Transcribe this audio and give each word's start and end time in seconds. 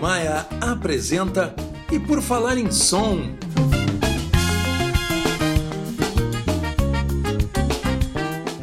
Maia 0.00 0.46
apresenta 0.62 1.54
E 1.92 2.00
por 2.00 2.22
Falar 2.22 2.56
em 2.56 2.70
Som. 2.70 3.36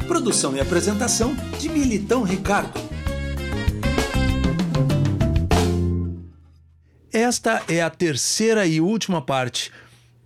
Produção 0.08 0.56
e 0.56 0.60
apresentação 0.60 1.36
de 1.60 1.68
Militão 1.68 2.24
Ricardo. 2.24 2.80
Esta 7.12 7.62
é 7.68 7.82
a 7.82 7.88
terceira 7.88 8.66
e 8.66 8.80
última 8.80 9.22
parte 9.22 9.70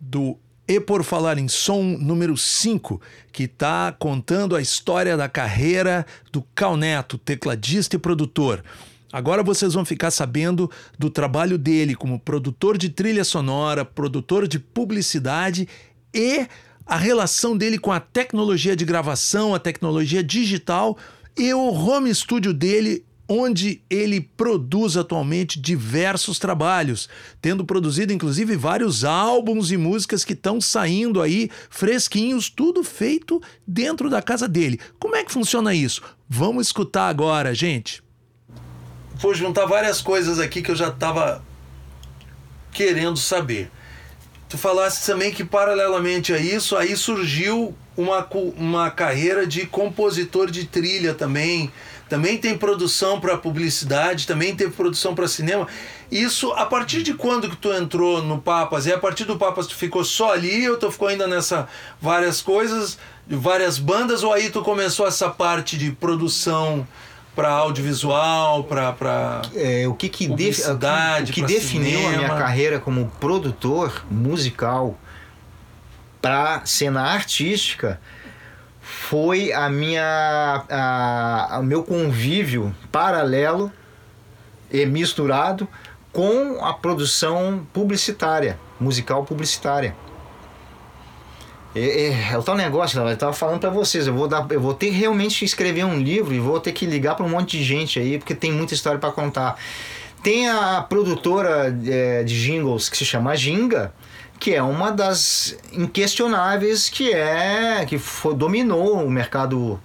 do 0.01 0.39
E 0.67 0.81
por 0.81 1.05
Falar 1.05 1.37
em 1.37 1.47
Som 1.47 1.83
número 1.83 2.39
5, 2.39 2.99
que 3.31 3.43
está 3.43 3.95
contando 3.99 4.57
a 4.57 4.63
história 4.63 5.15
da 5.15 5.29
carreira 5.29 6.07
do 6.33 6.41
Cal 6.55 6.75
Neto, 6.75 7.19
tecladista 7.19 7.97
e 7.97 7.99
produtor. 7.99 8.65
Agora 9.13 9.43
vocês 9.43 9.75
vão 9.75 9.85
ficar 9.85 10.11
sabendo 10.11 10.71
do 10.99 11.11
trabalho 11.11 11.59
dele 11.59 11.95
como 11.95 12.19
produtor 12.19 12.79
de 12.79 12.89
trilha 12.89 13.25
sonora, 13.25 13.85
produtor 13.85 14.49
de 14.49 14.59
publicidade 14.59 15.69
e 16.15 16.47
a 16.87 16.97
relação 16.97 17.57
dele 17.57 17.79
com 17.79 17.93
a 17.93 18.01
tecnologia 18.01 18.75
de 18.75 18.87
gravação, 18.87 19.55
a 19.55 19.59
tecnologia 19.59 20.23
digital 20.25 20.97
e 21.37 21.53
o 21.53 21.71
home 21.71 22.15
studio 22.15 22.55
dele, 22.55 23.05
onde 23.29 23.83
ele 23.89 24.21
produz 24.21 24.97
atualmente 24.97 25.61
diversos 25.61 26.39
trabalhos, 26.39 27.09
tendo 27.41 27.65
produzido 27.65 28.13
inclusive 28.13 28.57
vários 28.57 29.05
álbuns 29.05 29.71
e 29.71 29.77
músicas 29.77 30.25
que 30.25 30.33
estão 30.33 30.61
saindo 30.61 31.21
aí 31.21 31.51
fresquinhos, 31.69 32.49
tudo 32.49 32.83
feito 32.83 33.41
dentro 33.67 34.09
da 34.09 34.23
casa 34.23 34.49
dele. 34.49 34.81
Como 34.99 35.17
é 35.17 35.23
que 35.23 35.33
funciona 35.33 35.75
isso? 35.75 36.03
Vamos 36.29 36.67
escutar 36.67 37.09
agora, 37.09 37.55
gente 37.55 38.03
vou 39.23 39.33
juntar 39.33 39.67
várias 39.67 40.01
coisas 40.01 40.41
aqui 40.41 40.61
que 40.61 40.73
eu 40.73 40.77
já 40.77 40.89
estava 40.89 41.43
querendo 42.73 43.17
saber. 43.17 43.71
Tu 44.49 44.59
falaste 44.59 45.07
também 45.07 45.31
que 45.31 45.45
paralelamente 45.45 46.33
a 46.33 46.39
isso, 46.39 46.77
aí 46.77 46.97
surgiu 46.97 47.75
uma, 47.97 48.29
uma 48.57 48.91
carreira 48.91 49.47
de 49.47 49.65
compositor 49.65 50.51
de 50.51 50.67
trilha 50.67 51.15
também. 51.15 51.73
Também 52.09 52.37
tem 52.37 52.59
produção 52.59 53.21
para 53.21 53.39
publicidade, 53.39 54.27
também 54.27 54.55
tem 54.55 54.69
produção 54.69 55.15
para 55.15 55.27
cinema. 55.29 55.67
Isso, 56.11 56.53
a 56.53 56.67
partir 56.67 57.03
de 57.03 57.15
quando 57.15 57.49
que 57.49 57.57
tu 57.57 57.73
entrou 57.73 58.23
no 58.23 58.39
Papas? 58.39 58.85
E 58.85 58.93
a 58.93 58.99
partir 58.99 59.25
do 59.25 59.39
Papas 59.39 59.67
tu 59.67 59.75
ficou 59.75 60.05
só 60.05 60.33
ali 60.33 60.69
ou 60.69 60.77
tu 60.77 60.91
ficou 60.91 61.09
ainda 61.09 61.27
nessa 61.27 61.67
várias 62.01 62.43
coisas, 62.43 62.99
várias 63.27 63.79
bandas, 63.79 64.23
ou 64.23 64.33
aí 64.33 64.51
tu 64.51 64.63
começou 64.63 65.07
essa 65.07 65.31
parte 65.31 65.79
de 65.79 65.93
produção 65.93 66.87
para 67.35 67.49
audiovisual, 67.49 68.65
para 68.65 69.43
é, 69.55 69.87
o 69.89 69.95
que 69.95 70.09
que, 70.09 70.29
def, 70.29 70.61
o 70.69 70.79
que, 70.79 71.31
o 71.31 71.35
que 71.35 71.43
definiu 71.43 71.99
cinema. 71.99 72.09
a 72.09 72.17
minha 72.17 72.29
carreira 72.37 72.79
como 72.79 73.11
produtor 73.19 74.05
musical 74.11 74.99
para 76.21 76.65
cena 76.67 77.03
artística 77.03 78.01
foi 78.81 79.53
a 79.53 79.71
minha 79.71 80.65
a, 80.69 81.57
a, 81.57 81.59
o 81.61 81.63
meu 81.63 81.83
convívio 81.83 82.75
paralelo 82.91 83.73
e 84.71 84.85
misturado 84.85 85.67
com 86.13 86.63
a 86.63 86.75
produção 86.75 87.67
publicitária, 87.73 88.59
musical 88.79 89.25
publicitária. 89.25 89.97
É, 91.75 91.81
é, 91.81 92.33
é, 92.33 92.39
o 92.39 92.43
tal 92.43 92.55
negócio, 92.55 93.01
eu 93.01 93.09
estava 93.09 93.33
falando 93.33 93.61
para 93.61 93.71
vocês, 93.71 94.07
eu 94.07 94.15
vou, 94.15 94.29
dar, 94.29 94.47
eu 94.51 94.61
vou 94.61 94.75
ter 94.75 94.91
que 94.91 94.93
realmente 94.93 95.45
escrever 95.45 95.85
um 95.85 95.99
livro 95.99 96.35
e 96.35 96.39
vou 96.39 96.61
ter 96.61 96.73
que 96.73 96.85
ligar 96.85 97.15
para 97.15 97.25
um 97.25 97.31
monte 97.31 97.57
de 97.59 97.65
gente 97.65 97.99
aí, 97.99 98.19
porque 98.19 98.35
tem 98.35 98.53
muita 98.53 98.75
história 98.75 98.99
para 98.99 99.11
contar. 99.11 99.57
Tem 100.23 100.49
a 100.49 100.83
produtora 100.83 101.77
é, 101.87 102.23
de 102.23 102.41
jingles 102.41 102.89
que 102.89 102.97
se 102.97 103.05
chama 103.05 103.35
Ginga, 103.35 103.93
que 104.39 104.55
é 104.55 104.63
uma 104.63 104.91
das 104.91 105.57
inquestionáveis 105.73 106.89
que 106.89 107.13
é 107.13 107.85
que 107.87 107.99
dominou 108.37 109.05
o 109.05 109.11
mercado 109.11 109.81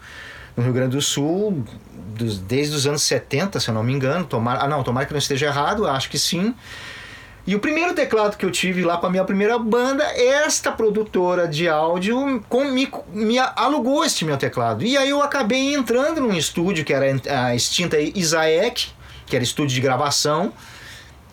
no 0.56 0.64
Rio 0.64 0.74
Grande 0.74 0.96
do 0.98 1.02
Sul 1.02 1.64
dos, 2.18 2.40
desde 2.40 2.76
os 2.76 2.86
anos 2.86 3.04
70, 3.04 3.60
se 3.60 3.70
eu 3.70 3.74
não 3.74 3.84
me 3.84 3.94
engano. 3.94 4.26
Tomara, 4.26 4.64
ah, 4.64 4.68
não, 4.68 4.84
tomara 4.84 5.06
que 5.06 5.14
não 5.14 5.20
esteja 5.20 5.46
errado, 5.46 5.88
acho 5.88 6.10
que 6.10 6.20
sim. 6.20 6.54
E 7.48 7.56
o 7.56 7.60
primeiro 7.60 7.94
teclado 7.94 8.36
que 8.36 8.46
eu 8.46 8.52
tive 8.52 8.84
lá 8.84 8.98
para 8.98 9.10
minha 9.10 9.24
primeira 9.24 9.58
banda, 9.58 10.04
esta 10.04 10.70
produtora 10.70 11.48
de 11.48 11.70
áudio 11.70 12.44
com, 12.50 12.66
me, 12.66 12.92
me 13.14 13.40
alugou 13.40 14.04
este 14.04 14.26
meu 14.26 14.36
teclado. 14.36 14.84
E 14.84 14.98
aí 14.98 15.10
eu 15.10 15.22
acabei 15.22 15.74
entrando 15.74 16.20
num 16.20 16.34
estúdio 16.34 16.84
que 16.84 16.94
era 16.94 17.06
a 17.30 17.56
extinta 17.56 17.98
Isaek, 17.98 18.90
que 19.26 19.34
era 19.34 19.46
estúdio 19.46 19.74
de 19.74 19.80
gravação, 19.80 20.52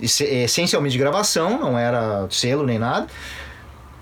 essencialmente 0.00 0.92
de 0.92 0.98
gravação, 0.98 1.58
não 1.58 1.76
era 1.76 2.28
selo 2.30 2.64
nem 2.64 2.78
nada. 2.78 3.08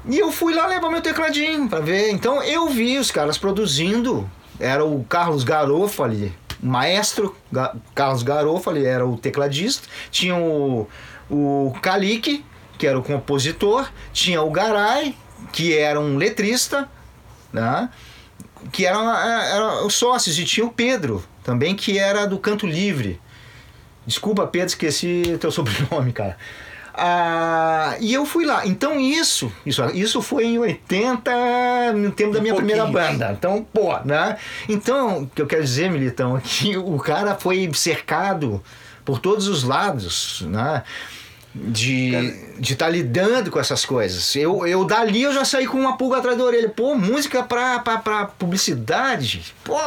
E 0.07 0.19
eu 0.19 0.31
fui 0.31 0.53
lá 0.53 0.67
levar 0.67 0.91
meu 0.91 1.01
tecladinho 1.01 1.67
para 1.67 1.81
ver. 1.81 2.11
Então 2.11 2.43
eu 2.43 2.69
vi 2.69 2.99
os 2.99 3.11
caras 3.11 3.39
produzindo. 3.39 4.31
Era 4.61 4.85
o 4.85 5.03
Carlos 5.05 5.45
Garofali, 5.45 6.33
maestro 6.63 7.35
Carlos 7.95 8.23
Garofali, 8.23 8.85
era 8.85 9.07
o 9.07 9.17
tecladista. 9.17 9.89
Tinha 10.11 10.37
o 10.37 10.87
o 11.31 11.75
Kalik, 11.81 12.45
que 12.79 12.87
era 12.87 12.99
o 12.99 13.03
compositor, 13.03 13.91
tinha 14.13 14.43
o 14.43 14.51
Garay, 14.51 15.17
que 15.53 15.77
era 15.77 16.01
um 16.01 16.17
letrista, 16.17 16.89
né? 17.53 17.89
que 18.71 18.87
eram, 18.87 19.11
eram 19.17 19.87
os 19.87 19.95
sócios, 19.95 20.39
e 20.39 20.45
tinha 20.45 20.65
o 20.65 20.73
Pedro, 20.73 21.25
também, 21.43 21.75
que 21.75 21.99
era 21.99 22.27
do 22.27 22.39
Canto 22.39 22.67
Livre. 22.67 23.21
Desculpa, 24.07 24.47
Pedro, 24.47 24.69
esqueci 24.69 25.37
teu 25.41 25.51
sobrenome, 25.53 26.13
cara. 26.13 26.37
Ah, 26.95 27.97
e 28.01 28.13
eu 28.13 28.27
fui 28.27 28.45
lá. 28.45 28.67
Então 28.67 29.01
isso, 29.01 29.51
isso, 29.65 29.83
isso 29.95 30.21
foi 30.21 30.45
em 30.45 30.59
80, 30.59 31.93
no 31.95 32.13
tempo 32.13 32.35
da 32.35 32.41
minha 32.41 32.55
primeira 32.55 32.85
banda. 32.85 33.33
Então, 33.33 33.67
pô, 33.73 33.99
né? 34.05 34.37
Então, 34.69 35.23
o 35.23 35.27
que 35.27 35.41
eu 35.41 35.47
quero 35.47 35.63
dizer, 35.63 35.91
Militão, 35.91 36.37
é 36.37 36.41
que 36.41 36.77
o 36.77 36.99
cara 36.99 37.35
foi 37.35 37.71
cercado 37.73 38.63
por 39.05 39.19
todos 39.19 39.49
os 39.49 39.63
lados, 39.65 40.43
né? 40.49 40.83
de 41.55 42.53
de 42.59 42.73
estar 42.73 42.87
tá 42.87 42.91
lidando 42.91 43.51
com 43.51 43.59
essas 43.59 43.85
coisas. 43.85 44.35
Eu, 44.37 44.67
eu 44.67 44.85
dali 44.85 45.23
eu 45.23 45.33
já 45.33 45.45
saí 45.45 45.67
com 45.67 45.79
uma 45.79 45.97
pulga 45.97 46.19
atrás 46.19 46.39
da 46.39 46.45
orelha. 46.45 46.69
Pô, 46.69 46.95
música 46.95 47.43
pra, 47.43 47.79
pra, 47.81 47.99
pra 47.99 48.27
publicidade? 48.27 49.55
Pô, 49.65 49.79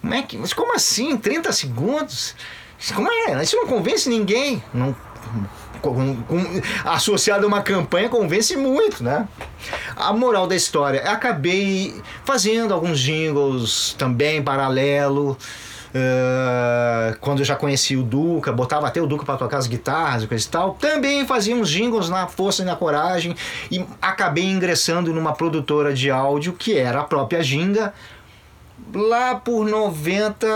como 0.00 0.14
é 0.14 0.22
que. 0.22 0.36
Mas 0.36 0.52
como 0.52 0.74
assim? 0.74 1.16
30 1.16 1.52
segundos? 1.52 2.34
Como 2.94 3.08
é? 3.10 3.42
Isso 3.42 3.56
não 3.56 3.66
convence 3.66 4.08
ninguém. 4.08 4.62
Não, 4.72 4.94
com, 5.80 6.22
com, 6.22 6.44
associado 6.84 7.44
a 7.44 7.48
uma 7.48 7.62
campanha 7.62 8.08
convence 8.08 8.56
muito, 8.56 9.02
né? 9.02 9.26
A 9.96 10.12
moral 10.12 10.46
da 10.46 10.54
história, 10.54 11.00
acabei 11.10 12.00
fazendo 12.24 12.72
alguns 12.74 13.00
jingles 13.00 13.94
também 13.98 14.42
paralelo. 14.42 15.36
Uh, 15.94 17.16
quando 17.20 17.38
eu 17.38 17.44
já 17.44 17.56
conheci 17.56 17.96
o 17.96 18.02
Duca, 18.02 18.52
botava 18.52 18.86
até 18.86 19.00
o 19.00 19.06
Duca 19.06 19.24
para 19.24 19.36
tocar 19.36 19.58
as 19.58 19.66
guitarras 19.66 20.24
e 20.24 20.26
coisa 20.26 20.46
e 20.46 20.50
tal, 20.50 20.74
também 20.74 21.26
fazia 21.26 21.54
uns 21.54 21.70
jingles 21.70 22.08
na 22.08 22.26
força 22.26 22.62
e 22.62 22.64
na 22.64 22.76
coragem 22.76 23.34
e 23.70 23.84
acabei 24.02 24.44
ingressando 24.44 25.12
numa 25.12 25.32
produtora 25.32 25.94
de 25.94 26.10
áudio 26.10 26.52
que 26.52 26.76
era 26.76 27.00
a 27.00 27.04
própria 27.04 27.42
Ginga, 27.42 27.94
lá 28.92 29.36
por 29.36 29.66
90, 29.66 30.46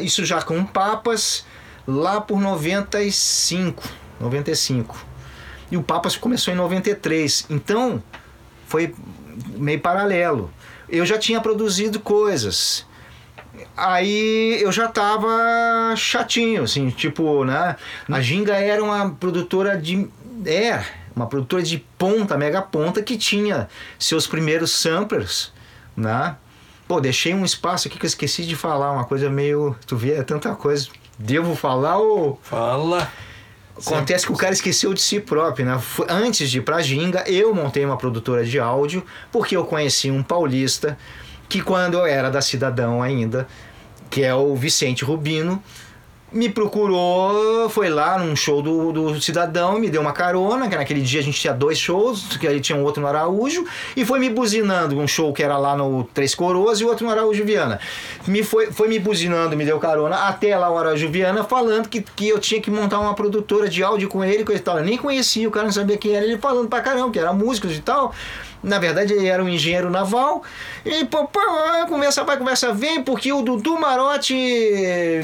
isso 0.00 0.24
já 0.24 0.42
com 0.42 0.64
Papas, 0.64 1.44
lá 1.86 2.20
por 2.20 2.40
95, 2.40 3.82
95. 4.20 5.06
E 5.70 5.76
o 5.76 5.82
Papas 5.82 6.16
começou 6.16 6.52
em 6.52 6.56
93, 6.56 7.46
então 7.48 8.02
foi 8.66 8.94
meio 9.56 9.80
paralelo. 9.80 10.50
Eu 10.88 11.06
já 11.06 11.18
tinha 11.18 11.40
produzido 11.40 12.00
coisas 12.00 12.84
aí 13.76 14.60
eu 14.62 14.72
já 14.72 14.88
tava 14.88 15.94
chatinho, 15.96 16.64
assim, 16.64 16.90
tipo, 16.90 17.44
né? 17.44 17.76
A 18.10 18.20
Ginga 18.20 18.54
era 18.54 18.82
uma 18.82 19.10
produtora 19.10 19.76
de. 19.76 20.08
É, 20.44 20.84
uma 21.14 21.26
produtora 21.26 21.62
de 21.62 21.78
ponta, 21.98 22.36
mega 22.36 22.62
ponta, 22.62 23.02
que 23.02 23.16
tinha 23.16 23.68
seus 23.98 24.26
primeiros 24.26 24.72
samplers, 24.72 25.52
né? 25.96 26.36
Pô, 26.88 27.00
deixei 27.00 27.32
um 27.34 27.44
espaço 27.44 27.88
aqui 27.88 27.98
que 27.98 28.04
eu 28.04 28.08
esqueci 28.08 28.44
de 28.44 28.56
falar, 28.56 28.92
uma 28.92 29.04
coisa 29.04 29.30
meio. 29.30 29.76
Tu 29.86 29.96
vê, 29.96 30.12
é 30.14 30.22
tanta 30.22 30.54
coisa. 30.54 30.88
Devo 31.18 31.54
falar 31.54 31.98
ou. 31.98 32.40
Fala! 32.42 33.10
Acontece 33.74 34.26
que 34.26 34.32
o 34.32 34.36
cara 34.36 34.52
esqueceu 34.52 34.92
de 34.92 35.00
si 35.00 35.18
próprio, 35.18 35.64
né? 35.64 35.80
Antes 36.08 36.50
de 36.50 36.58
ir 36.58 36.60
pra 36.60 36.82
Ginga, 36.82 37.24
eu 37.26 37.54
montei 37.54 37.84
uma 37.84 37.96
produtora 37.96 38.44
de 38.44 38.58
áudio, 38.58 39.04
porque 39.30 39.56
eu 39.56 39.64
conheci 39.64 40.10
um 40.10 40.22
paulista 40.22 40.98
que 41.52 41.60
quando 41.60 41.98
eu 41.98 42.06
era 42.06 42.30
da 42.30 42.40
Cidadão 42.40 43.02
ainda, 43.02 43.46
que 44.08 44.22
é 44.22 44.34
o 44.34 44.56
Vicente 44.56 45.04
Rubino, 45.04 45.62
me 46.32 46.48
procurou, 46.48 47.68
foi 47.68 47.90
lá 47.90 48.18
num 48.18 48.34
show 48.34 48.62
do, 48.62 48.90
do 48.90 49.20
Cidadão, 49.20 49.78
me 49.78 49.90
deu 49.90 50.00
uma 50.00 50.14
carona, 50.14 50.66
que 50.66 50.74
naquele 50.74 51.02
dia 51.02 51.20
a 51.20 51.22
gente 51.22 51.38
tinha 51.38 51.52
dois 51.52 51.78
shows, 51.78 52.38
que 52.38 52.48
aí 52.48 52.58
tinha 52.58 52.78
um 52.78 52.82
outro 52.84 53.02
no 53.02 53.06
Araújo, 53.06 53.66
e 53.94 54.02
foi 54.02 54.18
me 54.18 54.30
buzinando, 54.30 54.98
um 54.98 55.06
show 55.06 55.30
que 55.30 55.42
era 55.42 55.58
lá 55.58 55.76
no 55.76 56.04
Três 56.04 56.34
Coroas 56.34 56.80
e 56.80 56.86
outro 56.86 57.04
no 57.04 57.12
Araújo 57.12 57.44
Viana. 57.44 57.78
Me 58.26 58.42
foi, 58.42 58.72
foi 58.72 58.88
me 58.88 58.98
buzinando, 58.98 59.54
me 59.54 59.66
deu 59.66 59.78
carona 59.78 60.28
até 60.28 60.56
lá 60.56 60.70
o 60.70 60.78
Araújo 60.78 61.10
Viana, 61.10 61.44
falando 61.44 61.86
que, 61.86 62.00
que 62.00 62.30
eu 62.30 62.38
tinha 62.38 62.62
que 62.62 62.70
montar 62.70 62.98
uma 62.98 63.12
produtora 63.12 63.68
de 63.68 63.82
áudio 63.82 64.08
com 64.08 64.24
ele, 64.24 64.42
coisa 64.42 64.58
e 64.58 64.64
tal. 64.64 64.78
Eu 64.78 64.84
nem 64.86 64.96
conhecia, 64.96 65.46
o 65.46 65.50
cara 65.50 65.66
não 65.66 65.72
sabia 65.72 65.98
quem 65.98 66.14
era, 66.14 66.24
ele 66.24 66.38
falando 66.38 66.70
pra 66.70 66.80
caramba, 66.80 67.10
que 67.10 67.18
era 67.18 67.34
músico 67.34 67.66
e 67.66 67.80
tal. 67.80 68.14
Na 68.62 68.78
verdade, 68.78 69.12
ele 69.12 69.26
era 69.26 69.42
um 69.42 69.48
engenheiro 69.48 69.90
naval. 69.90 70.42
E 70.84 71.04
pô, 71.04 71.26
pô, 71.26 71.40
conversa 71.88 72.22
vai, 72.22 72.36
conversa 72.36 72.72
vem, 72.72 73.02
porque 73.02 73.32
o 73.32 73.42
Dudu 73.42 73.78
Marotti 73.78 74.34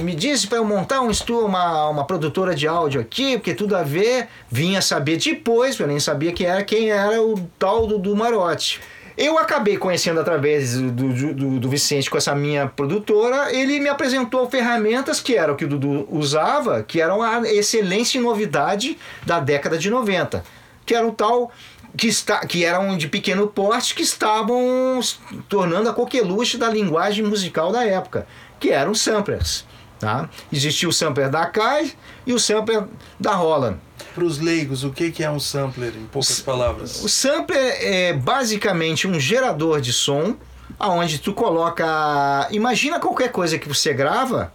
me 0.01 0.15
disse 0.15 0.47
para 0.47 0.59
eu 0.59 0.65
montar 0.65 1.01
um 1.01 1.11
estúdio, 1.11 1.47
uma, 1.47 1.89
uma 1.89 2.05
produtora 2.05 2.55
de 2.55 2.67
áudio 2.67 3.01
aqui, 3.01 3.39
porque 3.39 3.55
tudo 3.55 3.77
a 3.77 3.83
ver. 3.83 4.29
Vinha 4.51 4.83
saber 4.83 5.19
depois, 5.19 5.79
eu 5.79 5.87
nem 5.87 6.01
sabia 6.01 6.33
quem 6.33 6.47
era, 6.47 6.65
quem 6.65 6.91
era 6.91 7.23
o 7.23 7.39
tal 7.59 7.87
Dudu 7.87 8.17
Marotti. 8.17 8.81
Eu 9.19 9.37
acabei 9.37 9.77
conhecendo 9.77 10.21
através 10.21 10.79
do, 10.79 10.93
do, 10.93 11.59
do, 11.59 11.69
Vicente 11.69 12.09
com 12.09 12.17
essa 12.17 12.37
minha 12.37 12.69
produtora. 12.69 13.53
Ele 13.53 13.81
me 13.81 13.89
apresentou 13.89 14.49
ferramentas 14.49 15.21
que 15.21 15.35
eram 15.35 15.55
o 15.55 15.57
que 15.57 15.65
o 15.65 15.69
Dudu 15.69 16.07
usava, 16.09 16.85
que 16.85 17.01
eram 17.01 17.21
a 17.21 17.41
excelência 17.43 18.19
e 18.19 18.21
novidade 18.21 18.97
da 19.27 19.41
década 19.41 19.77
de 19.77 19.91
90. 19.91 20.45
Que 20.87 20.95
era 20.95 21.05
o 21.05 21.11
tal 21.11 21.51
que, 21.99 22.07
está, 22.07 22.39
que 22.47 22.65
eram 22.65 22.97
de 22.97 23.09
pequeno 23.09 23.49
porte, 23.49 23.95
que 23.95 24.03
estavam 24.03 25.01
tornando 25.49 25.91
a 25.91 25.93
coqueluche 25.93 26.57
da 26.57 26.71
linguagem 26.71 27.25
musical 27.25 27.73
da 27.73 27.85
época, 27.85 28.27
que 28.61 28.71
eram 28.71 28.95
samplers. 28.95 29.67
Tá? 29.99 30.31
Existia 30.53 30.89
o 30.89 30.93
sampler 30.93 31.29
da 31.29 31.43
Akai 31.43 31.93
e 32.25 32.33
o 32.33 32.39
sampler 32.39 32.85
da 33.19 33.35
Roland. 33.35 33.79
Para 34.15 34.25
os 34.25 34.39
leigos, 34.39 34.85
o 34.85 34.91
que 34.91 35.13
é 35.23 35.31
um 35.31 35.41
sampler, 35.41 35.93
em 35.97 36.07
poucas 36.07 36.41
palavras? 36.41 37.03
O 37.03 37.09
sampler 37.09 37.77
é 37.81 38.13
basicamente 38.13 39.09
um 39.09 39.19
gerador 39.19 39.81
de 39.81 39.93
som, 39.93 40.37
aonde 40.79 41.19
tu 41.19 41.33
coloca... 41.33 42.47
Imagina 42.53 43.01
qualquer 43.01 43.33
coisa 43.33 43.59
que 43.59 43.69
você 43.69 43.93
grava, 43.93 44.53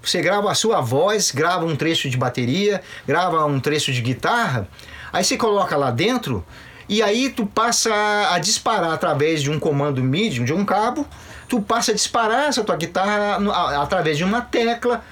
você 0.00 0.22
grava 0.22 0.48
a 0.48 0.54
sua 0.54 0.80
voz, 0.80 1.32
grava 1.32 1.64
um 1.64 1.74
trecho 1.74 2.08
de 2.08 2.16
bateria, 2.16 2.80
grava 3.04 3.44
um 3.46 3.58
trecho 3.58 3.92
de 3.92 4.00
guitarra, 4.00 4.68
aí 5.12 5.24
você 5.24 5.36
coloca 5.36 5.76
lá 5.76 5.90
dentro 5.90 6.44
e 6.88 7.02
aí 7.02 7.30
tu 7.30 7.46
passa 7.46 7.92
a 8.30 8.38
disparar 8.38 8.92
através 8.92 9.42
de 9.42 9.50
um 9.50 9.58
comando 9.58 10.02
MIDI, 10.02 10.44
de 10.44 10.52
um 10.52 10.64
cabo, 10.64 11.06
tu 11.48 11.60
passa 11.60 11.92
a 11.92 11.94
disparar 11.94 12.48
essa 12.48 12.62
tua 12.64 12.76
guitarra 12.76 13.38
através 13.80 14.18
de 14.18 14.24
uma 14.24 14.40
tecla, 14.40 15.02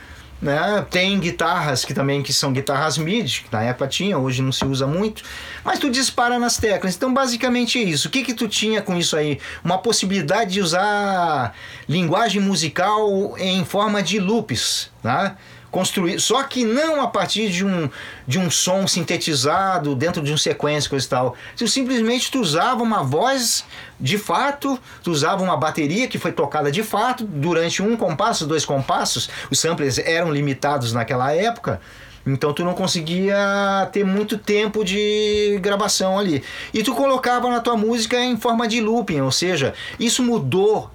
né? 0.41 0.85
Tem 0.91 1.19
guitarras 1.21 1.85
que 1.85 1.95
também 1.95 2.21
que 2.21 2.33
são 2.33 2.53
guitarras 2.53 2.99
MIDI, 2.99 3.45
que 3.45 3.53
na 3.53 3.63
época 3.63 3.87
tinha, 3.87 4.19
hoje 4.19 4.43
não 4.43 4.51
se 4.51 4.65
usa 4.65 4.89
muito, 4.89 5.23
mas 5.65 5.79
tu 5.79 5.89
dispara 5.89 6.37
nas 6.39 6.57
teclas. 6.57 6.97
Então, 6.97 7.15
basicamente 7.15 7.79
é 7.79 7.83
isso. 7.83 8.09
O 8.09 8.11
que 8.11 8.25
que 8.25 8.35
tu 8.35 8.49
tinha 8.49 8.83
com 8.83 8.97
isso 8.97 9.17
aí? 9.17 9.39
Uma 9.63 9.79
possibilidade 9.79 10.55
de 10.55 10.61
usar 10.61 11.55
linguagem 11.89 12.43
musical 12.43 13.37
em 13.39 13.65
forma 13.65 14.03
de 14.03 14.19
loops, 14.19 14.91
né? 15.03 15.37
Construir, 15.73 16.21
só 16.21 16.43
que 16.43 16.65
não 16.65 17.01
a 17.01 17.09
partir 17.09 17.49
de 17.49 17.65
um, 17.65 17.89
de 18.29 18.39
um 18.39 18.51
som 18.51 18.87
sintetizado 18.87 19.97
dentro 19.97 20.23
de 20.23 20.31
um 20.31 20.37
sequência 20.37 20.89
coisa 20.89 21.07
e 21.07 21.09
tal. 21.09 21.37
Tu 21.57 21.67
simplesmente 21.67 22.31
tu 22.31 22.41
usava 22.41 22.83
uma 22.83 23.03
voz 23.03 23.65
de 23.99 24.19
fato, 24.19 24.79
tu 25.03 25.11
usava 25.11 25.43
uma 25.43 25.57
bateria 25.57 26.07
que 26.07 26.19
foi 26.19 26.31
tocada 26.31 26.71
de 26.71 26.83
fato 26.83 27.25
durante 27.25 27.83
um 27.83 27.97
compasso, 27.97 28.47
dois 28.47 28.67
compassos. 28.67 29.31
Os 29.51 29.59
samplers 29.59 29.99
eram 29.99 30.31
limitados 30.31 30.93
naquela 30.93 31.33
época. 31.33 31.81
Então 32.25 32.53
tu 32.53 32.63
não 32.63 32.75
conseguia 32.75 33.89
ter 33.93 34.05
muito 34.05 34.37
tempo 34.37 34.85
de 34.85 35.59
gravação 35.63 36.19
ali. 36.19 36.45
E 36.75 36.83
tu 36.83 36.95
colocava 36.95 37.49
na 37.49 37.61
tua 37.61 37.79
música 37.79 38.21
em 38.21 38.37
forma 38.37 38.69
de 38.69 38.81
looping, 38.81 39.23
ou 39.23 39.33
seja, 39.33 39.73
isso 39.99 40.23
mudou 40.23 40.91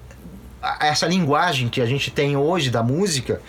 essa 0.80 1.06
linguagem 1.06 1.68
que 1.68 1.80
a 1.80 1.86
gente 1.86 2.10
tem 2.10 2.36
hoje 2.36 2.70
da 2.70 2.82
música 2.82 3.40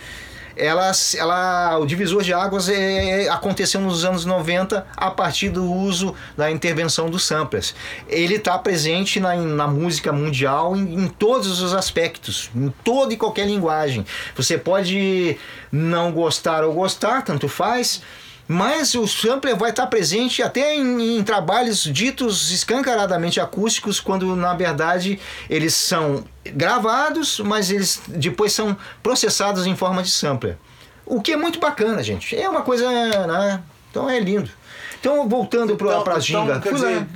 ela, 0.60 0.92
ela, 1.16 1.78
o 1.78 1.86
divisor 1.86 2.22
de 2.22 2.34
águas 2.34 2.70
é, 2.70 3.30
aconteceu 3.30 3.80
nos 3.80 4.04
anos 4.04 4.26
90 4.26 4.86
a 4.96 5.12
partir 5.12 5.50
do 5.50 5.64
uso 5.72 6.14
da 6.38 6.52
intervenção 6.52 7.10
dos 7.10 7.26
samplers. 7.26 7.74
Ele 8.08 8.36
está 8.36 8.58
presente 8.58 9.20
na, 9.20 9.36
na 9.36 9.68
música 9.68 10.12
mundial 10.12 10.76
em, 10.76 11.06
em, 11.06 11.08
todos 11.08 11.62
os 11.62 11.74
aspectos, 11.74 12.50
em 12.56 12.74
toda 12.84 13.14
e 13.14 13.18
qualquer 13.18 13.48
linguagem. 13.48 14.06
Você 14.36 14.58
pode 14.58 15.38
não 15.72 16.12
gostar 16.12 16.64
ou 16.64 16.74
gostar, 16.74 17.24
tanto 17.24 17.48
faz 17.48 18.02
mas 18.52 18.96
o 18.96 19.08
sampler 19.08 19.56
vai 19.56 19.70
estar 19.70 19.86
presente 19.86 20.42
até 20.42 20.76
em, 20.76 21.20
em, 21.20 21.24
trabalhos 21.24 21.84
ditos 21.84 22.50
escancaradamente 22.50 23.40
acústicos, 23.40 24.00
quando 24.00 24.36
na 24.36 24.56
verdade 24.56 25.20
eles 25.48 25.76
são 25.76 26.24
gravados, 26.44 27.40
mas 27.42 27.70
eles 27.70 28.02
depois 28.08 28.52
são 28.52 28.76
processados 29.04 29.68
em 29.68 29.76
forma 29.76 30.02
de 30.02 30.10
sampler. 30.10 30.58
O 31.06 31.22
que 31.22 31.34
é 31.34 31.38
muito 31.38 31.60
bacana, 31.60 32.02
gente. 32.02 32.36
É 32.36 32.50
uma 32.50 32.64
coisa. 32.64 32.90
Né? 32.90 33.62
Então 33.92 34.10
é 34.10 34.20
lindo. 34.20 34.50
Então, 35.00 35.30
voltando 35.30 35.78
para 35.78 36.00
então, 36.00 36.14
a 36.14 36.20
Ginga. 36.20 36.42
Então, 36.42 36.62
quer 36.62 36.74
dizer, 36.74 37.08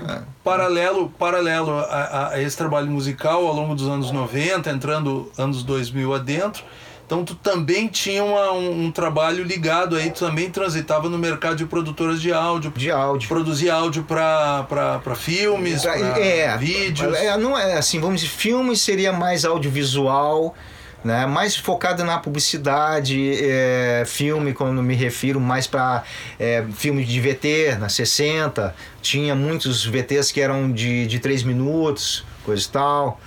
paralelo, 0.43 1.09
paralelo 1.17 1.79
a, 1.79 2.29
a, 2.29 2.41
esse 2.41 2.55
trabalho 2.55 2.91
musical 2.91 3.47
ao 3.47 3.55
longo 3.55 3.73
dos 3.73 3.87
anos 3.87 4.11
90, 4.11 4.69
entrando 4.69 5.31
anos 5.35 5.63
2000 5.63 6.13
adentro, 6.13 6.63
então 7.05 7.25
tu 7.25 7.35
também 7.35 7.87
tinha 7.87 8.23
uma, 8.23 8.53
um, 8.53 8.85
um, 8.85 8.91
trabalho 8.91 9.43
ligado 9.43 9.95
aí, 9.95 10.09
tu 10.09 10.25
também 10.25 10.49
transitava 10.49 11.09
no 11.09 11.17
mercado 11.17 11.55
de 11.57 11.65
produtoras 11.65 12.21
de 12.21 12.31
áudio. 12.31 12.71
De 12.71 12.89
áudio. 12.89 13.27
Produzia 13.27 13.73
áudio 13.73 14.03
para 14.03 14.99
filmes, 15.15 15.83
para 15.83 15.97
é, 16.19 16.57
vídeos. 16.57 17.15
É, 17.17 17.37
não 17.37 17.57
é 17.57 17.77
assim, 17.77 17.99
vamos 17.99 18.21
dizer, 18.21 18.33
filmes 18.33 18.81
seria 18.81 19.11
mais 19.11 19.43
audiovisual, 19.43 20.55
né? 21.03 21.25
mais 21.25 21.57
focado 21.57 22.03
na 22.05 22.17
publicidade, 22.17 23.37
é, 23.43 24.03
filme, 24.07 24.53
quando 24.53 24.81
me 24.81 24.95
refiro 24.95 25.41
mais 25.41 25.67
para 25.67 26.03
é, 26.39 26.63
filme 26.73 27.03
de 27.03 27.19
VT, 27.19 27.77
na 27.79 27.89
60, 27.89 28.73
tinha 29.01 29.35
muitos 29.35 29.85
VTs 29.85 30.31
que 30.31 30.39
eram 30.39 30.71
de, 30.71 31.05
de 31.05 31.19
3 31.19 31.43
minutos, 31.43 32.23
coisa 32.45 32.65
e 32.65 32.69
tal. 32.69 33.19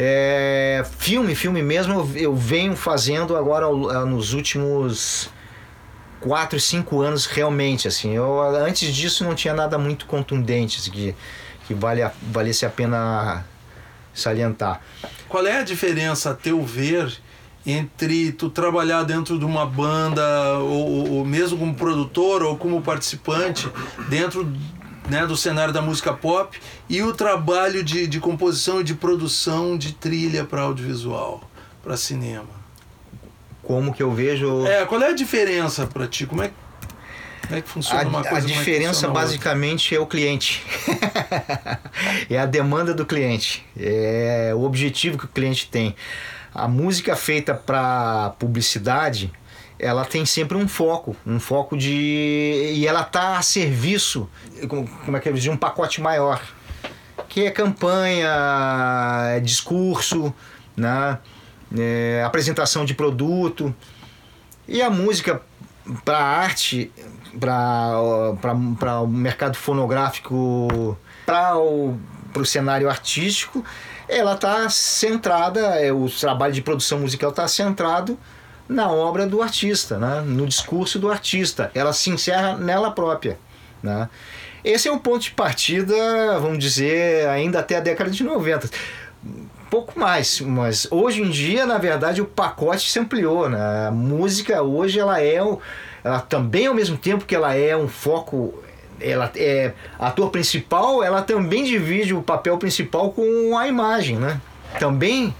É, 0.00 0.84
filme, 0.96 1.34
filme 1.34 1.60
mesmo, 1.60 1.92
eu, 1.92 2.10
eu 2.14 2.36
venho 2.36 2.76
fazendo 2.76 3.36
agora 3.36 3.66
nos 4.06 4.32
últimos 4.32 5.28
4, 6.20 6.58
5 6.58 7.00
anos 7.00 7.26
realmente, 7.26 7.88
assim. 7.88 8.14
Eu, 8.14 8.40
antes 8.40 8.94
disso 8.94 9.24
não 9.24 9.34
tinha 9.34 9.52
nada 9.52 9.76
muito 9.76 10.06
contundente 10.06 10.78
assim, 10.78 10.92
que, 10.92 11.14
que 11.66 11.74
vale 11.74 12.02
a, 12.02 12.12
valesse 12.22 12.64
a 12.64 12.70
pena 12.70 13.44
salientar. 14.14 14.80
Qual 15.28 15.44
é 15.44 15.58
a 15.58 15.62
diferença, 15.64 16.30
a 16.30 16.34
teu 16.34 16.62
ver, 16.62 17.12
entre 17.66 18.30
tu 18.32 18.48
trabalhar 18.48 19.02
dentro 19.02 19.36
de 19.36 19.44
uma 19.44 19.66
banda, 19.66 20.58
ou, 20.58 21.16
ou 21.16 21.24
mesmo 21.24 21.58
como 21.58 21.74
produtor 21.74 22.44
ou 22.44 22.56
como 22.56 22.80
participante, 22.82 23.68
dentro 24.08 24.44
né, 25.08 25.26
do 25.26 25.36
cenário 25.36 25.72
da 25.72 25.80
música 25.80 26.12
pop 26.12 26.58
e 26.88 27.02
o 27.02 27.12
trabalho 27.12 27.82
de, 27.82 28.06
de 28.06 28.20
composição 28.20 28.80
e 28.80 28.84
de 28.84 28.94
produção 28.94 29.76
de 29.76 29.92
trilha 29.92 30.44
para 30.44 30.62
audiovisual, 30.62 31.42
para 31.82 31.96
cinema. 31.96 32.58
Como 33.62 33.92
que 33.92 34.02
eu 34.02 34.12
vejo. 34.12 34.66
É, 34.66 34.84
qual 34.86 35.02
é 35.02 35.08
a 35.08 35.14
diferença 35.14 35.86
para 35.86 36.06
ti? 36.06 36.26
Como 36.26 36.42
é, 36.42 36.50
como 37.42 37.58
é 37.58 37.62
que 37.62 37.68
funciona 37.68 38.02
a, 38.02 38.08
uma 38.08 38.22
coisa? 38.22 38.46
A 38.46 38.50
é 38.50 38.52
diferença 38.54 39.08
basicamente 39.08 39.94
é 39.94 40.00
o 40.00 40.06
cliente. 40.06 40.62
é 42.30 42.38
a 42.38 42.46
demanda 42.46 42.94
do 42.94 43.04
cliente. 43.04 43.64
É 43.78 44.52
o 44.54 44.62
objetivo 44.62 45.18
que 45.18 45.24
o 45.24 45.28
cliente 45.28 45.68
tem. 45.68 45.94
A 46.54 46.66
música 46.66 47.14
feita 47.14 47.54
para 47.54 48.34
publicidade 48.38 49.32
ela 49.78 50.04
tem 50.04 50.26
sempre 50.26 50.56
um 50.56 50.66
foco, 50.66 51.16
um 51.24 51.38
foco 51.38 51.76
de. 51.76 52.72
e 52.74 52.86
ela 52.86 53.02
está 53.02 53.38
a 53.38 53.42
serviço, 53.42 54.28
como 54.68 55.16
é 55.16 55.20
que 55.20 55.28
eu 55.28 55.32
dizer, 55.32 55.50
um 55.50 55.56
pacote 55.56 56.00
maior, 56.00 56.42
que 57.28 57.46
é 57.46 57.50
campanha, 57.50 58.28
é 59.36 59.40
discurso, 59.40 60.34
né? 60.76 61.18
É, 61.76 62.22
apresentação 62.26 62.84
de 62.84 62.94
produto. 62.94 63.74
E 64.66 64.82
a 64.82 64.90
música 64.90 65.40
para 66.04 66.18
arte, 66.18 66.90
para 67.40 69.00
o 69.02 69.06
mercado 69.06 69.56
fonográfico, 69.56 70.96
para 71.24 71.56
o, 71.56 71.98
o 72.34 72.44
cenário 72.44 72.88
artístico, 72.88 73.64
ela 74.08 74.34
está 74.34 74.68
centrada, 74.68 75.60
é, 75.80 75.92
o 75.92 76.08
trabalho 76.08 76.52
de 76.52 76.62
produção 76.62 77.00
musical 77.00 77.30
está 77.30 77.46
centrado 77.46 78.18
na 78.68 78.90
obra 78.90 79.26
do 79.26 79.40
artista, 79.40 79.98
né? 79.98 80.22
no 80.24 80.46
discurso 80.46 80.98
do 80.98 81.10
artista. 81.10 81.70
Ela 81.74 81.92
se 81.92 82.10
encerra 82.10 82.56
nela 82.56 82.90
própria. 82.90 83.38
Né? 83.82 84.08
Esse 84.62 84.88
é 84.88 84.92
um 84.92 84.98
ponto 84.98 85.22
de 85.22 85.30
partida, 85.30 86.38
vamos 86.40 86.58
dizer, 86.58 87.28
ainda 87.28 87.60
até 87.60 87.76
a 87.76 87.80
década 87.80 88.10
de 88.10 88.22
90. 88.22 88.68
pouco 89.70 89.98
mais, 89.98 90.40
mas 90.40 90.86
hoje 90.90 91.22
em 91.22 91.30
dia, 91.30 91.64
na 91.64 91.78
verdade, 91.78 92.20
o 92.20 92.26
pacote 92.26 92.90
se 92.90 92.98
ampliou, 92.98 93.48
né? 93.48 93.86
A 93.88 93.90
música 93.90 94.62
hoje 94.62 94.98
ela 94.98 95.20
é 95.20 95.38
ela 96.04 96.20
também 96.20 96.66
ao 96.66 96.74
mesmo 96.74 96.96
tempo 96.96 97.24
que 97.24 97.34
ela 97.34 97.54
é 97.54 97.76
um 97.76 97.88
foco 97.88 98.54
ela 99.00 99.30
é 99.36 99.74
ator 99.98 100.30
principal, 100.30 101.02
ela 101.02 101.22
também 101.22 101.64
divide 101.64 102.14
o 102.14 102.22
papel 102.22 102.58
principal 102.58 103.12
com 103.12 103.56
a 103.56 103.68
imagem, 103.68 104.16
né? 104.16 104.40
Também 104.78 105.34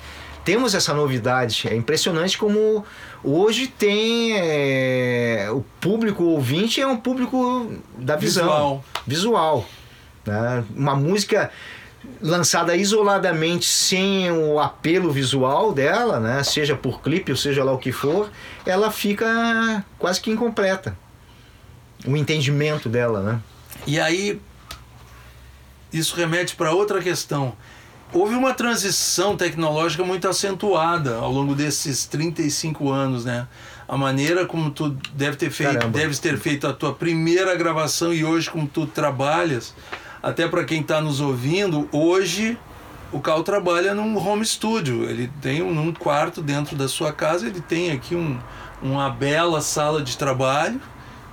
temos 0.44 0.74
essa 0.74 0.94
novidade. 0.94 1.68
É 1.68 1.74
impressionante 1.74 2.38
como 2.38 2.84
hoje 3.22 3.66
tem 3.66 4.38
é, 4.38 5.48
o 5.50 5.62
público 5.80 6.24
ouvinte 6.24 6.80
é 6.80 6.86
um 6.86 6.96
público 6.96 7.72
da 7.96 8.16
visão 8.16 8.44
visual. 8.44 8.84
visual 9.06 9.66
né? 10.28 10.64
Uma 10.74 10.94
música 10.94 11.50
lançada 12.20 12.76
isoladamente 12.76 13.66
sem 13.66 14.30
o 14.30 14.60
apelo 14.60 15.10
visual 15.10 15.72
dela, 15.72 16.20
né? 16.20 16.42
Seja 16.44 16.76
por 16.76 17.00
clipe 17.00 17.32
ou 17.32 17.36
seja 17.36 17.64
lá 17.64 17.72
o 17.72 17.78
que 17.78 17.92
for, 17.92 18.30
ela 18.64 18.90
fica 18.90 19.84
quase 19.98 20.20
que 20.20 20.30
incompleta. 20.30 20.96
O 22.06 22.16
entendimento 22.16 22.88
dela, 22.88 23.22
né? 23.22 23.40
E 23.86 23.98
aí 23.98 24.40
isso 25.92 26.14
remete 26.14 26.54
para 26.54 26.72
outra 26.72 27.00
questão. 27.00 27.54
Houve 28.10 28.34
uma 28.34 28.54
transição 28.54 29.36
tecnológica 29.36 30.02
muito 30.02 30.26
acentuada 30.26 31.16
ao 31.16 31.30
longo 31.30 31.54
desses 31.54 32.06
35 32.06 32.90
anos, 32.90 33.24
né? 33.26 33.46
A 33.86 33.98
maneira 33.98 34.46
como 34.46 34.70
tu 34.70 34.96
deve 35.12 35.36
ter 35.36 35.50
feito, 35.50 35.86
deves 35.88 36.18
ter 36.18 36.38
feito 36.38 36.66
a 36.66 36.72
tua 36.72 36.94
primeira 36.94 37.54
gravação 37.54 38.12
e 38.12 38.24
hoje 38.24 38.50
como 38.50 38.66
tu 38.66 38.86
trabalhas, 38.86 39.74
até 40.22 40.48
para 40.48 40.64
quem 40.64 40.80
está 40.80 41.02
nos 41.02 41.20
ouvindo, 41.20 41.86
hoje 41.92 42.58
o 43.12 43.20
Cal 43.20 43.42
trabalha 43.42 43.94
num 43.94 44.16
home 44.16 44.44
studio. 44.44 45.04
Ele 45.04 45.30
tem 45.42 45.62
um, 45.62 45.78
um 45.78 45.92
quarto 45.92 46.40
dentro 46.40 46.76
da 46.76 46.88
sua 46.88 47.12
casa, 47.12 47.46
ele 47.46 47.60
tem 47.60 47.90
aqui 47.90 48.14
um, 48.14 48.38
uma 48.82 49.10
bela 49.10 49.60
sala 49.60 50.02
de 50.02 50.16
trabalho, 50.16 50.80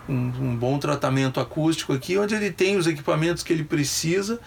um, 0.10 0.13
um 0.13 0.55
bom 0.55 0.77
tratamento 0.77 1.39
acústico 1.39 1.94
aqui, 1.94 2.17
onde 2.17 2.36
ele 2.36 2.51
tem 2.51 2.75
os 2.75 2.86
equipamentos 2.86 3.44
que 3.44 3.53
ele 3.53 3.63
precisa 3.63 4.41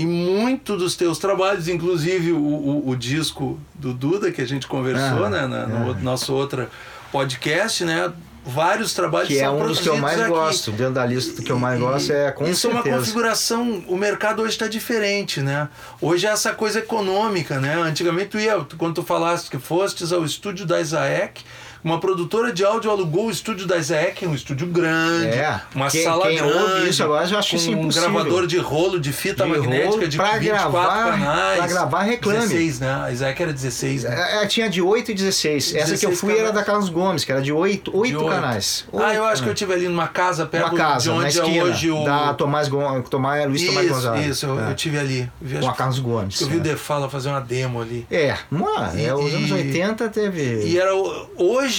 e 0.00 0.06
muito 0.06 0.78
dos 0.78 0.96
teus 0.96 1.18
trabalhos, 1.18 1.68
inclusive 1.68 2.32
o, 2.32 2.38
o, 2.38 2.88
o 2.88 2.96
disco 2.96 3.60
do 3.74 3.92
Duda 3.92 4.32
que 4.32 4.40
a 4.40 4.46
gente 4.46 4.66
conversou, 4.66 5.26
ah, 5.26 5.28
né, 5.28 5.46
na, 5.46 5.66
no 5.66 5.90
é. 5.90 6.00
nosso 6.00 6.32
outro 6.32 6.66
podcast, 7.12 7.84
né, 7.84 8.10
vários 8.42 8.94
trabalhos 8.94 9.28
que 9.28 9.38
é 9.38 9.50
um 9.50 9.66
dos 9.66 9.78
que 9.78 9.90
eu 9.90 9.98
mais 9.98 10.18
aqui. 10.18 10.30
gosto 10.30 10.72
dentro 10.72 10.94
da 10.94 11.04
lista 11.04 11.34
do 11.34 11.42
que 11.42 11.52
eu 11.52 11.58
mais 11.58 11.78
e, 11.78 11.82
gosto 11.82 12.12
é 12.12 12.32
com 12.32 12.48
isso 12.48 12.62
certeza. 12.62 12.88
é 12.88 12.92
uma 12.92 12.98
configuração 12.98 13.84
o 13.86 13.96
mercado 13.98 14.40
hoje 14.40 14.52
está 14.52 14.66
diferente 14.66 15.42
né 15.42 15.68
hoje 16.00 16.26
é 16.26 16.30
essa 16.30 16.54
coisa 16.54 16.78
econômica 16.78 17.60
né 17.60 17.74
antigamente 17.74 18.30
tu 18.30 18.38
ia 18.38 18.58
quando 18.78 18.94
tu 18.94 19.02
falaste 19.02 19.50
que 19.50 19.58
fostes 19.58 20.10
ao 20.10 20.24
estúdio 20.24 20.64
da 20.64 20.80
Isaac 20.80 21.44
uma 21.82 21.98
produtora 21.98 22.52
de 22.52 22.64
áudio 22.64 22.90
alugou 22.90 23.26
o 23.26 23.30
estúdio 23.30 23.66
da 23.66 23.76
Isaac, 23.76 24.26
um 24.26 24.34
estúdio 24.34 24.66
grande, 24.66 25.38
é. 25.38 25.60
uma 25.74 25.90
quem, 25.90 26.02
sala 26.02 26.26
quem 26.26 26.36
grande. 26.36 26.88
isso 26.90 27.02
agora, 27.02 27.28
eu 27.28 27.38
acho 27.38 27.56
isso 27.56 27.70
um 27.70 27.88
gravador 27.88 28.46
de 28.46 28.58
rolo 28.58 29.00
de 29.00 29.12
fita 29.12 29.44
de 29.44 29.50
magnética 29.50 29.88
rolo 29.88 30.08
de 30.08 30.16
pra 30.16 30.38
24 30.38 30.70
gravar, 30.72 31.10
canais. 31.10 31.56
Pra 31.56 31.66
gravar 31.66 32.02
reclame. 32.02 32.40
16, 32.40 32.80
né? 32.80 33.02
A 33.04 33.12
Isaac 33.12 33.42
era 33.42 33.52
16, 33.52 34.04
né? 34.04 34.40
É, 34.40 34.44
é 34.44 34.46
tinha 34.46 34.68
de 34.68 34.82
8 34.82 35.10
e 35.10 35.14
16. 35.14 35.72
16 35.72 35.82
Essa 35.82 35.96
que 35.98 36.06
eu 36.06 36.16
fui 36.16 36.34
canais. 36.34 36.48
era 36.48 36.52
da 36.52 36.64
Carlos 36.64 36.88
Gomes, 36.88 37.24
que 37.24 37.32
era 37.32 37.42
de 37.42 37.52
8, 37.52 37.96
8, 37.96 38.08
de 38.10 38.16
8. 38.16 38.34
canais. 38.34 38.84
8 38.92 39.04
ah, 39.04 39.14
eu 39.14 39.24
acho 39.24 39.42
que 39.42 39.48
eu 39.48 39.54
tive 39.54 39.72
ali 39.72 39.88
numa 39.88 40.08
casa 40.08 40.46
perto 40.46 40.68
uma 40.68 40.76
casa, 40.76 41.04
de 41.04 41.10
onde 41.10 41.28
esquina, 41.28 41.56
é 41.56 41.64
hoje 41.64 41.90
o. 41.90 42.04
Da 42.04 42.34
Tomás 42.34 42.68
Gomes, 42.68 43.08
Tomás, 43.08 43.46
Luiz 43.46 43.62
isso, 43.62 43.72
Tomás 43.72 43.88
Gonzalez. 43.88 44.26
Isso, 44.26 44.46
eu, 44.46 44.60
é. 44.60 44.70
eu 44.70 44.74
tive 44.74 44.98
ali. 44.98 45.30
Vi, 45.40 45.58
Com 45.58 45.68
a 45.68 45.74
Carlos 45.74 45.98
Gomes. 45.98 46.40
Eu 46.40 46.48
vi 46.48 46.56
o 46.56 46.60
Defala 46.60 47.08
fazer 47.08 47.28
uma 47.28 47.40
demo 47.40 47.80
ali. 47.80 48.06
É, 48.10 48.36
uma, 48.50 48.92
é, 48.98 49.14
os 49.14 49.34
anos 49.34 49.50
80 49.50 50.08
teve. 50.08 50.66
E 50.66 50.78
era 50.78 50.94
hoje, 50.94 51.69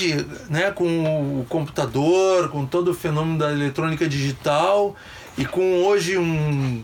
né? 0.49 0.71
com 0.71 1.39
o 1.41 1.45
computador, 1.47 2.49
com 2.49 2.65
todo 2.65 2.91
o 2.91 2.93
fenômeno 2.93 3.37
da 3.37 3.51
eletrônica 3.51 4.07
digital 4.07 4.95
e 5.37 5.45
com 5.45 5.83
hoje 5.83 6.17
um 6.17 6.83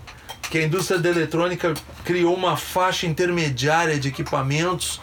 que 0.49 0.57
a 0.57 0.63
indústria 0.63 0.97
da 0.97 1.09
eletrônica 1.09 1.73
criou 2.05 2.33
uma 2.33 2.55
faixa 2.55 3.05
intermediária 3.05 3.99
de 3.99 4.07
equipamentos 4.07 5.01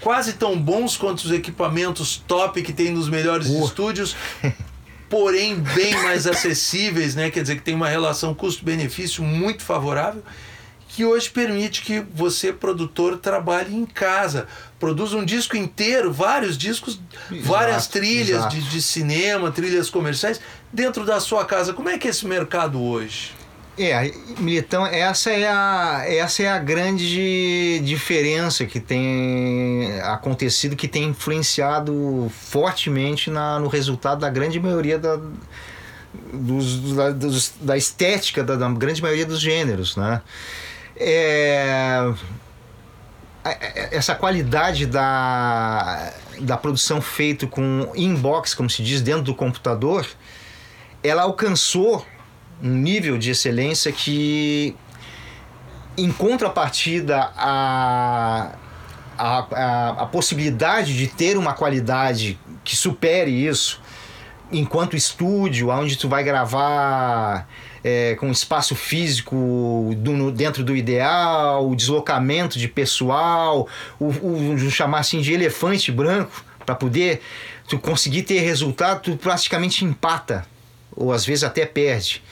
quase 0.00 0.34
tão 0.34 0.58
bons 0.58 0.96
quanto 0.96 1.20
os 1.20 1.30
equipamentos 1.30 2.22
top 2.26 2.62
que 2.62 2.72
tem 2.72 2.90
nos 2.90 3.08
melhores 3.08 3.48
uh. 3.48 3.64
estúdios, 3.64 4.16
porém 5.08 5.56
bem 5.56 5.94
mais 6.02 6.26
acessíveis, 6.26 7.14
né? 7.14 7.30
Quer 7.30 7.42
dizer 7.42 7.56
que 7.56 7.62
tem 7.62 7.74
uma 7.74 7.88
relação 7.88 8.34
custo-benefício 8.34 9.22
muito 9.22 9.62
favorável 9.62 10.22
que 10.94 11.06
hoje 11.06 11.30
permite 11.30 11.80
que 11.80 12.00
você, 12.00 12.52
produtor, 12.52 13.16
trabalhe 13.16 13.74
em 13.74 13.86
casa. 13.86 14.46
Produza 14.82 15.16
um 15.16 15.24
disco 15.24 15.56
inteiro, 15.56 16.12
vários 16.12 16.58
discos, 16.58 16.98
exato, 17.30 17.46
várias 17.46 17.86
trilhas 17.86 18.48
de, 18.48 18.60
de, 18.62 18.82
cinema, 18.82 19.48
trilhas 19.52 19.88
comerciais, 19.88 20.40
dentro 20.72 21.06
da 21.06 21.20
sua 21.20 21.44
casa. 21.44 21.72
Como 21.72 21.88
é 21.88 21.96
que 21.96 22.08
é 22.08 22.10
esse 22.10 22.26
mercado 22.26 22.82
hoje? 22.82 23.30
É, 23.78 24.12
Militão, 24.40 24.84
essa 24.84 25.30
é 25.30 25.46
a, 25.46 26.02
essa 26.04 26.42
é 26.42 26.48
a 26.48 26.58
grande 26.58 27.78
diferença 27.84 28.66
que 28.66 28.80
tem 28.80 30.00
acontecido, 30.00 30.74
que 30.74 30.88
tem 30.88 31.04
influenciado 31.04 32.28
fortemente 32.36 33.30
na, 33.30 33.60
no 33.60 33.68
resultado 33.68 34.18
da 34.18 34.28
grande 34.28 34.58
maioria 34.58 34.98
da, 34.98 35.16
dos, 36.32 36.92
da, 36.96 37.10
dos, 37.12 37.54
da 37.60 37.76
estética 37.76 38.42
da, 38.42 38.56
da 38.56 38.68
grande 38.70 39.00
maioria 39.00 39.26
dos 39.26 39.40
gêneros, 39.40 39.96
né? 39.96 40.20
é, 40.96 42.12
essa 43.90 44.14
qualidade 44.14 44.86
da, 44.86 46.12
da 46.40 46.56
produção 46.56 47.00
feita 47.00 47.46
com 47.46 47.90
inbox, 47.94 48.54
como 48.54 48.70
se 48.70 48.82
diz, 48.82 49.02
dentro 49.02 49.22
do 49.22 49.34
computador, 49.34 50.06
ela 51.02 51.22
alcançou 51.22 52.06
um 52.62 52.70
nível 52.70 53.18
de 53.18 53.30
excelência 53.30 53.90
que, 53.90 54.76
em 55.96 56.12
contrapartida 56.12 57.32
a, 57.36 58.52
a, 59.18 59.38
a, 59.38 59.88
a 60.02 60.06
possibilidade 60.06 60.96
de 60.96 61.08
ter 61.08 61.36
uma 61.36 61.52
qualidade 61.52 62.38
que 62.62 62.76
supere 62.76 63.30
isso, 63.30 63.80
enquanto 64.52 64.96
estúdio, 64.96 65.70
onde 65.70 65.96
tu 65.96 66.08
vai 66.08 66.22
gravar 66.22 67.48
é, 67.84 68.14
com 68.16 68.30
espaço 68.30 68.74
físico 68.74 69.94
do, 69.96 70.30
dentro 70.30 70.62
do 70.62 70.76
ideal, 70.76 71.68
o 71.68 71.74
deslocamento 71.74 72.58
de 72.58 72.68
pessoal, 72.68 73.68
o, 73.98 74.06
o, 74.06 74.54
o 74.54 74.70
chamar 74.70 75.00
assim 75.00 75.20
de 75.20 75.32
elefante 75.32 75.90
branco, 75.90 76.44
para 76.64 76.74
poder 76.74 77.20
tu 77.68 77.78
conseguir 77.78 78.22
ter 78.22 78.40
resultado, 78.40 79.02
tu 79.02 79.16
praticamente 79.16 79.84
empata, 79.84 80.46
ou 80.94 81.12
às 81.12 81.24
vezes 81.24 81.44
até 81.44 81.66
perde. 81.66 82.22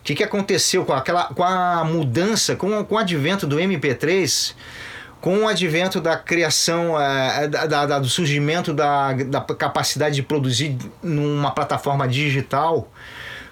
O 0.00 0.02
que, 0.02 0.14
que 0.14 0.24
aconteceu 0.24 0.84
com, 0.84 0.92
aquela, 0.92 1.24
com 1.24 1.44
a 1.44 1.84
mudança, 1.84 2.56
com, 2.56 2.82
com 2.84 2.94
o 2.94 2.98
advento 2.98 3.46
do 3.46 3.56
MP3? 3.56 4.54
com 5.20 5.40
o 5.40 5.48
advento 5.48 6.00
da 6.00 6.16
criação, 6.16 6.98
é, 6.98 7.46
da, 7.46 7.86
da, 7.86 7.98
do 7.98 8.08
surgimento 8.08 8.72
da, 8.72 9.12
da 9.12 9.40
capacidade 9.42 10.14
de 10.14 10.22
produzir 10.22 10.76
numa 11.02 11.50
plataforma 11.50 12.08
digital, 12.08 12.90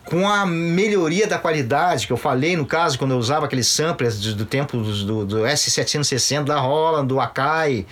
com 0.09 0.27
a 0.27 0.47
melhoria 0.47 1.27
da 1.27 1.39
qualidade, 1.39 2.07
que 2.07 2.13
eu 2.13 2.17
falei 2.17 2.57
no 2.57 2.65
caso, 2.65 2.99
quando 2.99 3.11
eu 3.11 3.19
usava 3.19 3.45
aqueles 3.45 3.67
samplers 3.67 4.19
do, 4.19 4.35
do 4.37 4.47
tempo 4.47 4.79
do, 4.79 5.27
do 5.27 5.37
S760 5.41 6.45
da 6.45 6.59
Roland, 6.59 7.07
do 7.07 7.21
Akai. 7.21 7.87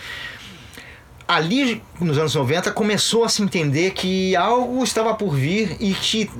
Ali, 1.29 1.83
nos 2.01 2.17
anos 2.17 2.35
90, 2.35 2.71
começou 2.71 3.25
a 3.25 3.29
se 3.29 3.43
entender 3.43 3.91
que 3.91 4.35
algo 4.35 4.83
estava 4.83 5.13
por 5.15 5.35
vir 5.35 5.77
e 5.79 5.93
que 5.93 6.31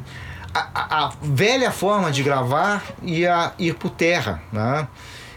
a, 0.55 0.69
a, 0.75 1.05
a 1.07 1.13
velha 1.21 1.71
forma 1.71 2.11
de 2.11 2.23
gravar 2.23 2.83
ia 3.03 3.53
ir 3.59 3.75
por 3.75 3.91
terra, 3.91 4.43
né? 4.53 4.89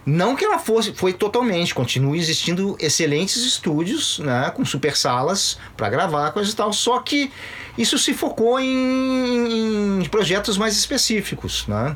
Não 0.09 0.35
que 0.35 0.43
ela 0.43 0.57
fosse, 0.57 0.91
foi 0.91 1.13
totalmente, 1.13 1.75
continua 1.75 2.17
existindo 2.17 2.75
excelentes 2.79 3.37
estúdios, 3.45 4.17
né, 4.17 4.51
com 4.55 4.65
super 4.65 4.97
salas 4.97 5.59
para 5.77 5.87
gravar, 5.87 6.31
coisa 6.31 6.51
e 6.51 6.55
tal, 6.55 6.73
só 6.73 6.97
que 6.99 7.31
isso 7.77 7.95
se 7.99 8.15
focou 8.15 8.59
em, 8.59 10.01
em 10.01 10.09
projetos 10.09 10.57
mais 10.57 10.75
específicos, 10.75 11.67
né? 11.67 11.95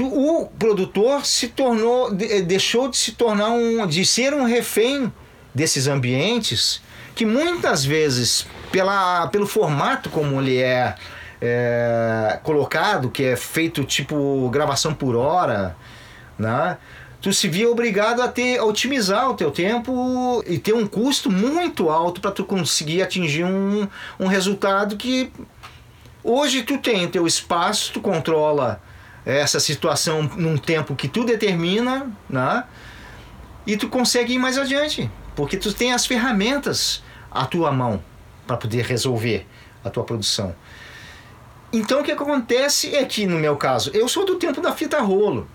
O 0.00 0.46
produtor 0.58 1.24
se 1.24 1.48
tornou, 1.48 2.12
deixou 2.12 2.88
de 2.88 2.96
se 2.96 3.12
tornar 3.12 3.50
um, 3.50 3.86
de 3.86 4.04
ser 4.04 4.34
um 4.34 4.42
refém 4.42 5.12
desses 5.54 5.86
ambientes 5.86 6.82
que 7.14 7.24
muitas 7.24 7.84
vezes 7.84 8.44
pela, 8.72 9.28
pelo 9.28 9.46
formato 9.46 10.10
como 10.10 10.40
ele 10.40 10.56
é, 10.56 10.96
é 11.40 12.40
colocado, 12.42 13.10
que 13.10 13.22
é 13.22 13.36
feito 13.36 13.84
tipo 13.84 14.48
gravação 14.50 14.94
por 14.94 15.14
hora, 15.14 15.76
né? 16.42 16.76
Tu 17.20 17.32
se 17.32 17.46
via 17.48 17.70
obrigado 17.70 18.20
a 18.20 18.28
ter 18.28 18.58
a 18.58 18.64
otimizar 18.64 19.30
o 19.30 19.34
teu 19.34 19.50
tempo 19.50 20.42
e 20.46 20.58
ter 20.58 20.74
um 20.74 20.86
custo 20.86 21.30
muito 21.30 21.88
alto 21.88 22.20
para 22.20 22.32
tu 22.32 22.44
conseguir 22.44 23.00
atingir 23.00 23.44
um, 23.44 23.88
um 24.18 24.26
resultado 24.26 24.96
que 24.96 25.32
hoje 26.24 26.64
tu 26.64 26.78
tem 26.78 27.08
teu 27.08 27.26
espaço, 27.26 27.92
tu 27.92 28.00
controla 28.00 28.82
essa 29.24 29.60
situação 29.60 30.24
num 30.36 30.58
tempo 30.58 30.96
que 30.96 31.06
tu 31.06 31.22
determina, 31.24 32.10
né? 32.28 32.64
e 33.66 33.76
tu 33.76 33.88
consegue 33.88 34.34
ir 34.34 34.38
mais 34.38 34.58
adiante, 34.58 35.10
porque 35.34 35.56
tu 35.56 35.72
tem 35.72 35.92
as 35.92 36.06
ferramentas 36.06 37.02
à 37.30 37.44
tua 37.44 37.70
mão 37.70 38.02
para 38.46 38.56
poder 38.56 38.84
resolver 38.84 39.46
a 39.84 39.90
tua 39.90 40.04
produção. 40.04 40.54
Então 41.72 42.00
o 42.00 42.04
que 42.04 42.12
acontece 42.12 42.94
é 42.94 43.04
que, 43.04 43.26
no 43.26 43.38
meu 43.38 43.56
caso, 43.56 43.90
eu 43.94 44.08
sou 44.08 44.26
do 44.26 44.36
tempo 44.36 44.60
da 44.60 44.72
fita 44.72 45.00
rolo. 45.00 45.48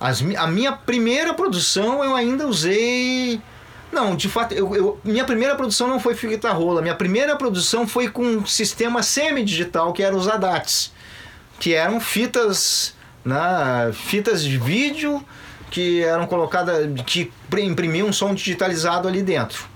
As, 0.00 0.22
a 0.22 0.46
minha 0.46 0.72
primeira 0.72 1.34
produção 1.34 2.04
eu 2.04 2.14
ainda 2.14 2.46
usei. 2.46 3.40
Não, 3.90 4.14
de 4.14 4.28
fato, 4.28 4.52
eu, 4.54 4.74
eu, 4.74 5.00
minha 5.02 5.24
primeira 5.24 5.56
produção 5.56 5.88
não 5.88 5.98
foi 5.98 6.14
fita 6.14 6.52
rola. 6.52 6.82
Minha 6.82 6.94
primeira 6.94 7.36
produção 7.36 7.86
foi 7.86 8.08
com 8.08 8.22
um 8.22 8.46
sistema 8.46 9.02
semi-digital 9.02 9.92
que 9.92 10.02
era 10.02 10.14
os 10.14 10.28
ADATs, 10.28 10.92
que 11.58 11.74
eram 11.74 11.98
fitas, 11.98 12.94
né, 13.24 13.90
fitas 13.92 14.44
de 14.44 14.58
vídeo 14.58 15.24
que 15.70 16.02
eram 16.02 16.26
colocadas, 16.26 16.86
que 17.04 17.30
imprimiam 17.58 18.08
um 18.08 18.12
som 18.12 18.34
digitalizado 18.34 19.08
ali 19.08 19.22
dentro. 19.22 19.66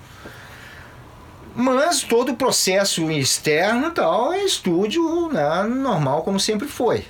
Mas 1.54 2.02
todo 2.02 2.32
o 2.32 2.36
processo 2.36 3.10
externo 3.10 3.90
tal 3.90 4.32
é 4.32 4.42
estúdio 4.42 5.28
né, 5.30 5.62
normal, 5.64 6.22
como 6.22 6.40
sempre 6.40 6.66
foi. 6.66 7.04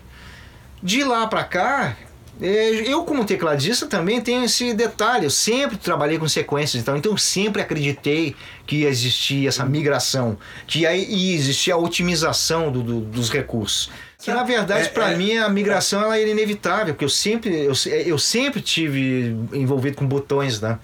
De 0.83 1.05
lá 1.05 1.29
para 1.29 1.45
cá, 1.45 1.97
eu 2.41 3.05
como 3.05 3.25
tecladista 3.25 3.87
também 3.87 4.21
tenho 4.21 4.45
esse 4.45 4.73
detalhe, 4.75 5.25
eu 5.25 5.31
sempre 5.31 5.77
trabalhei 5.77 6.19
com 6.19 6.27
sequências 6.27 6.83
e 6.83 6.85
tal, 6.85 6.97
então 6.97 7.13
eu 7.13 7.19
sempre 7.19 7.61
acreditei 7.63 8.35
que 8.67 8.85
existia 8.85 9.49
essa 9.49 9.65
migração, 9.65 10.39
que 10.67 10.87
aí 10.87 11.35
existia 11.35 11.75
a 11.75 11.77
otimização 11.77 12.73
do, 12.73 12.83
do, 12.83 13.01
dos 13.01 13.31
recursos. 13.31 13.91
Que 14.19 14.33
na 14.33 14.45
verdade, 14.45 14.87
é, 14.87 14.89
para 14.89 15.13
é, 15.13 15.17
mim, 15.17 15.37
a 15.37 15.49
migração 15.49 16.01
ela 16.01 16.19
era 16.19 16.29
inevitável, 16.29 16.95
porque 16.95 17.05
eu 17.05 17.09
sempre, 17.09 17.65
eu, 17.65 17.73
eu 18.07 18.19
sempre 18.19 18.61
tive 18.61 19.37
envolvido 19.53 19.97
com 19.97 20.07
botões, 20.07 20.61
né? 20.61 20.79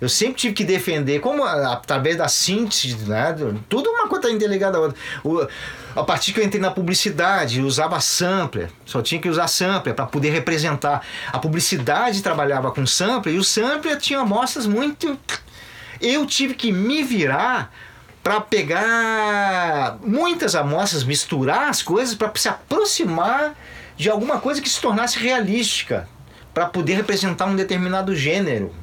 Eu 0.00 0.08
sempre 0.08 0.36
tive 0.36 0.54
que 0.54 0.64
defender, 0.64 1.20
como 1.20 1.44
através 1.44 2.16
da 2.16 2.26
síntese, 2.26 2.96
né? 3.06 3.36
Tudo 3.68 3.90
uma 3.90 4.08
coisa 4.08 4.30
interligada 4.30 4.78
à 4.78 4.80
outra. 4.80 4.96
O, 5.22 5.46
a 5.94 6.02
partir 6.04 6.32
que 6.32 6.40
eu 6.40 6.44
entrei 6.44 6.60
na 6.60 6.70
publicidade, 6.70 7.60
usava 7.60 8.00
sampler, 8.00 8.70
só 8.84 9.02
tinha 9.02 9.20
que 9.20 9.28
usar 9.28 9.48
sampler 9.48 9.94
para 9.94 10.06
poder 10.06 10.30
representar. 10.30 11.04
A 11.32 11.38
publicidade 11.38 12.22
trabalhava 12.22 12.70
com 12.70 12.86
sampler 12.86 13.34
e 13.34 13.38
o 13.38 13.44
sampler 13.44 13.98
tinha 13.98 14.20
amostras 14.20 14.66
muito. 14.66 15.18
Eu 16.00 16.24
tive 16.26 16.54
que 16.54 16.72
me 16.72 17.02
virar 17.02 17.72
para 18.22 18.40
pegar 18.40 19.98
muitas 20.02 20.54
amostras, 20.54 21.04
misturar 21.04 21.68
as 21.68 21.82
coisas 21.82 22.14
para 22.14 22.30
se 22.34 22.48
aproximar 22.48 23.54
de 23.96 24.08
alguma 24.08 24.38
coisa 24.38 24.62
que 24.62 24.68
se 24.68 24.80
tornasse 24.80 25.18
realística, 25.18 26.08
para 26.52 26.66
poder 26.66 26.94
representar 26.94 27.46
um 27.46 27.56
determinado 27.56 28.14
gênero. 28.14 28.74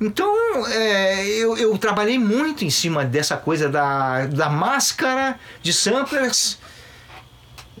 Então, 0.00 0.32
é, 0.68 1.26
eu, 1.26 1.56
eu 1.56 1.76
trabalhei 1.76 2.18
muito 2.18 2.64
em 2.64 2.70
cima 2.70 3.04
dessa 3.04 3.36
coisa 3.36 3.68
da, 3.68 4.26
da 4.26 4.48
máscara 4.48 5.38
de 5.60 5.72
samplers 5.72 6.58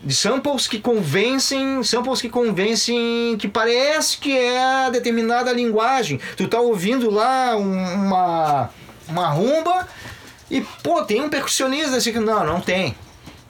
de 0.02 0.14
samples 0.14 0.66
que 0.66 0.78
convencem, 0.78 1.82
samples 1.82 2.20
que 2.20 2.28
convencem 2.28 3.36
que 3.38 3.48
parece 3.48 4.18
que 4.18 4.36
é 4.36 4.90
determinada 4.90 5.52
linguagem. 5.52 6.20
Tu 6.36 6.46
tá 6.48 6.60
ouvindo 6.60 7.10
lá 7.10 7.56
uma 7.56 8.70
uma 9.08 9.28
rumba 9.28 9.88
e 10.50 10.60
pô, 10.82 11.02
tem 11.02 11.20
um 11.20 11.28
percussionista 11.28 11.96
assim 11.96 12.12
que 12.12 12.20
não, 12.20 12.44
não 12.44 12.60
tem. 12.60 12.94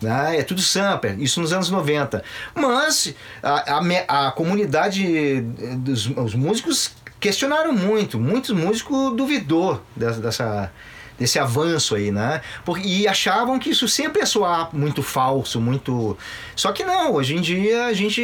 Né? 0.00 0.38
É 0.38 0.42
tudo 0.42 0.60
sampler, 0.62 1.20
isso 1.20 1.40
nos 1.40 1.52
anos 1.52 1.70
90. 1.70 2.22
Mas 2.54 3.14
a, 3.42 3.78
a, 3.78 4.28
a 4.28 4.30
comunidade 4.32 5.40
dos 5.78 6.06
os 6.06 6.34
músicos 6.34 6.92
questionaram 7.20 7.72
muito, 7.72 8.18
muitos 8.18 8.50
músicos 8.50 9.16
duvidou 9.16 9.82
dessa, 9.96 10.20
dessa 10.20 10.72
desse 11.18 11.38
avanço 11.38 11.96
aí, 11.96 12.12
né? 12.12 12.40
Porque, 12.64 12.86
e 12.86 13.08
achavam 13.08 13.58
que 13.58 13.70
isso 13.70 13.88
sempre 13.88 14.20
ia 14.20 14.26
soar 14.26 14.70
muito 14.72 15.02
falso, 15.02 15.60
muito. 15.60 16.16
Só 16.54 16.70
que 16.70 16.84
não, 16.84 17.14
hoje 17.14 17.34
em 17.34 17.40
dia 17.40 17.86
a 17.86 17.92
gente, 17.92 18.22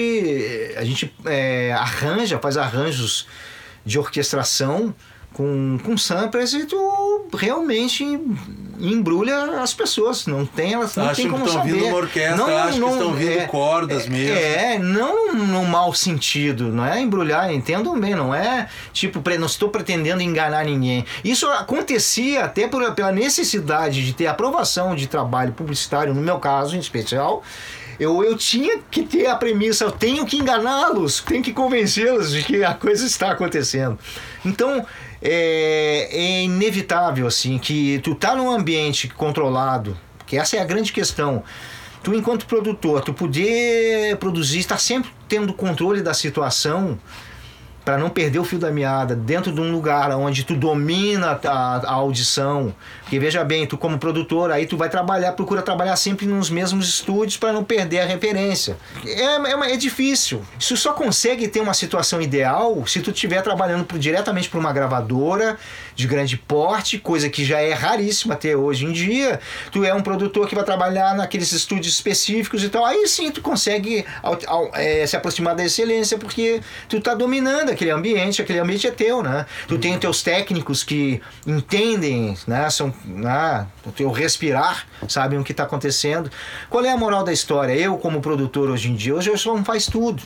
a 0.77 0.85
gente 0.85 1.13
é, 1.27 1.73
arranja, 1.73 2.39
faz 2.39 2.57
arranjos 2.57 3.27
de 3.85 3.99
orquestração 3.99 4.95
com, 5.35 5.79
com 5.83 5.99
samplers 5.99 6.55
e 6.55 6.65
tu 6.65 7.27
realmente 7.37 8.05
embrulha 8.79 9.61
as 9.61 9.75
pessoas. 9.75 10.27
Não 10.27 10.47
tem, 10.47 10.75
elas 10.75 10.97
não 10.97 11.13
tem 11.13 11.29
como 11.29 11.45
que 11.45 11.51
saber. 11.51 11.73
Vindo 11.73 11.87
uma 11.87 11.97
orquestra, 11.97 12.37
não, 12.37 12.57
acho 12.57 12.79
não, 12.79 12.89
que 12.89 12.95
estão 12.95 13.13
vindo 13.13 13.39
é, 13.39 13.47
cordas 13.47 14.07
é, 14.07 14.11
mesmo. 14.11 14.37
É, 14.37 14.79
não 14.79 15.35
no 15.35 15.65
mau 15.65 15.93
sentido, 15.93 16.69
não 16.69 16.87
é 16.87 17.01
embrulhar, 17.01 17.53
entendam 17.53 17.99
bem, 17.99 18.15
não 18.15 18.35
é 18.35 18.69
tipo, 18.93 19.23
não 19.39 19.47
estou 19.47 19.69
pretendendo 19.69 20.23
enganar 20.23 20.65
ninguém. 20.65 21.05
Isso 21.25 21.47
acontecia 21.49 22.45
até 22.45 22.69
por, 22.69 22.93
pela 22.93 23.11
necessidade 23.13 24.07
de 24.07 24.13
ter 24.13 24.29
aprovação 24.29 24.95
de 24.95 25.09
trabalho 25.09 25.53
publicitário, 25.53 26.15
no 26.15 26.21
meu 26.21 26.39
caso 26.39 26.77
em 26.77 26.81
especial. 26.81 27.43
Eu, 27.99 28.25
eu 28.25 28.37
tinha 28.37 28.79
que 28.91 29.05
ter 29.05 29.27
a 29.27 29.37
premissa, 29.37 29.85
eu 29.85 29.91
tenho 29.93 30.27
que 30.27 30.37
enganá-los, 30.37 31.21
tenho 31.21 31.43
que 31.43 31.53
convencê-los 31.53 32.33
de 32.33 32.43
que 32.43 32.65
a 32.65 32.75
coisa 32.75 33.07
está 33.07 33.31
acontecendo. 33.31 33.97
Então, 34.45 34.85
é, 35.25 36.09
é 36.13 36.43
inevitável, 36.43 37.27
assim, 37.27 37.59
que 37.59 37.99
tu 38.01 38.15
tá 38.15 38.37
num 38.37 38.51
ambiente 38.51 39.09
controlado, 39.09 39.97
que 40.27 40.37
essa 40.37 40.57
é 40.57 40.61
a 40.61 40.65
grande 40.65 40.93
questão. 40.93 41.43
Tu, 42.03 42.15
enquanto 42.15 42.45
produtor, 42.45 43.01
tu 43.01 43.15
poder 43.15 44.17
produzir, 44.19 44.59
estar 44.59 44.77
sempre 44.77 45.11
tendo 45.27 45.55
controle 45.55 46.03
da 46.03 46.13
situação 46.13 47.01
para 47.85 47.99
não 47.99 48.09
perder 48.09 48.39
o 48.39 48.45
fio 48.45 48.59
da 48.59 48.71
meada 48.71 49.15
dentro 49.15 49.53
de 49.53 49.61
um 49.61 49.71
lugar 49.71 50.11
onde 50.13 50.43
tu 50.43 50.55
domina 50.57 51.39
a, 51.45 51.77
a, 51.77 51.93
audição. 51.93 52.75
Porque 53.03 53.19
veja 53.19 53.45
bem, 53.45 53.67
tu 53.67 53.77
como 53.77 53.99
produtor, 53.99 54.51
aí 54.51 54.67
tu 54.67 54.77
vai 54.77 54.89
trabalhar, 54.89 55.33
procura 55.33 55.61
trabalhar 55.61 55.95
sempre 55.97 56.27
nos 56.27 56.49
mesmos 56.49 56.89
estúdios 56.89 57.37
para 57.37 57.53
não 57.53 57.63
perder 57.63 58.01
a 58.01 58.07
referência. 58.07 58.77
É, 59.05 59.51
é, 59.51 59.73
é, 59.75 59.77
difícil. 59.77 60.43
Isso 60.59 60.77
só 60.77 60.95
consegue 60.95 61.47
ter 61.47 61.61
uma 61.61 61.75
situação 61.75 62.23
ideal 62.23 62.87
se 62.87 63.01
tu 63.01 63.11
estiver 63.11 63.43
trabalhando 63.43 63.87
diretamente 63.99 64.49
para 64.49 64.59
uma 64.59 64.73
gravadora 64.73 65.59
de 65.95 66.07
grande 66.07 66.37
porte, 66.37 66.99
coisa 66.99 67.29
que 67.29 67.45
já 67.45 67.61
é 67.61 67.73
raríssima 67.73 68.35
até 68.35 68.57
hoje 68.57 68.87
em 68.87 68.93
dia. 68.93 69.39
Tu 69.71 69.85
é 69.85 69.93
um 69.93 70.03
produtor 70.03 70.49
que 70.49 70.55
vai 70.55 70.65
trabalhar 70.65 71.15
naqueles 71.15 71.53
estúdios 71.53 71.95
específicos 71.95 72.65
e 72.65 72.69
tal. 72.71 72.85
Aí 72.85 73.07
sim 73.07 73.31
tu 73.31 73.43
consegue 73.43 74.05
ao, 74.23 74.39
ao, 74.47 74.71
é, 74.75 75.07
se 75.07 75.17
aproximar 75.17 75.55
da 75.55 75.65
excelência 75.65 76.17
porque 76.17 76.63
tu 76.89 77.01
tá 77.01 77.15
dominando 77.15 77.74
aquele 77.75 77.91
ambiente, 77.91 78.41
aquele 78.41 78.59
ambiente 78.59 78.87
é 78.87 78.91
teu, 78.91 79.23
né? 79.23 79.47
Tu 79.69 79.79
tem 79.79 79.95
os 79.95 80.01
teus 80.01 80.23
técnicos 80.23 80.83
que 80.83 81.21
entendem, 81.47 82.37
né? 82.47 82.69
São, 82.71 82.95
né? 83.05 83.67
o 83.85 83.93
teu 83.93 84.11
respirar, 84.11 84.87
sabem 85.09 85.39
o 85.39 85.45
que 85.45 85.53
está 85.53 85.65
acontecendo. 85.65 86.31
Qual 86.71 86.85
é 86.85 86.91
a 86.91 86.97
moral 86.97 87.23
da 87.23 87.33
história? 87.33 87.73
Eu 87.75 87.99
como 87.99 88.21
produtor 88.21 88.71
hoje 88.71 88.91
em 88.91 88.95
dia, 88.95 89.15
hoje 89.15 89.31
eu 89.31 89.39
só 89.39 89.55
não 89.55 89.65
faz 89.65 89.87
tudo. 89.87 90.23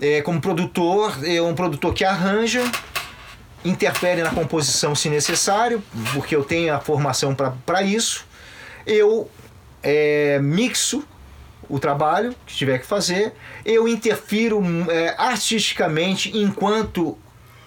É, 0.00 0.20
como 0.20 0.40
produtor, 0.40 1.16
é 1.24 1.40
um 1.40 1.54
produtor 1.54 1.94
que 1.94 2.04
arranja, 2.04 2.62
interfere 3.64 4.22
na 4.22 4.30
composição 4.30 4.94
se 4.94 5.08
necessário, 5.08 5.82
porque 6.12 6.34
eu 6.34 6.44
tenho 6.44 6.74
a 6.74 6.80
formação 6.80 7.34
para 7.34 7.82
isso. 7.82 8.26
Eu 8.84 9.30
é, 9.82 10.38
mixo 10.40 11.04
o 11.72 11.78
trabalho 11.78 12.36
que 12.44 12.54
tiver 12.54 12.78
que 12.78 12.84
fazer, 12.84 13.32
eu 13.64 13.88
interfiro 13.88 14.62
é, 14.90 15.14
artisticamente 15.16 16.30
enquanto 16.36 17.16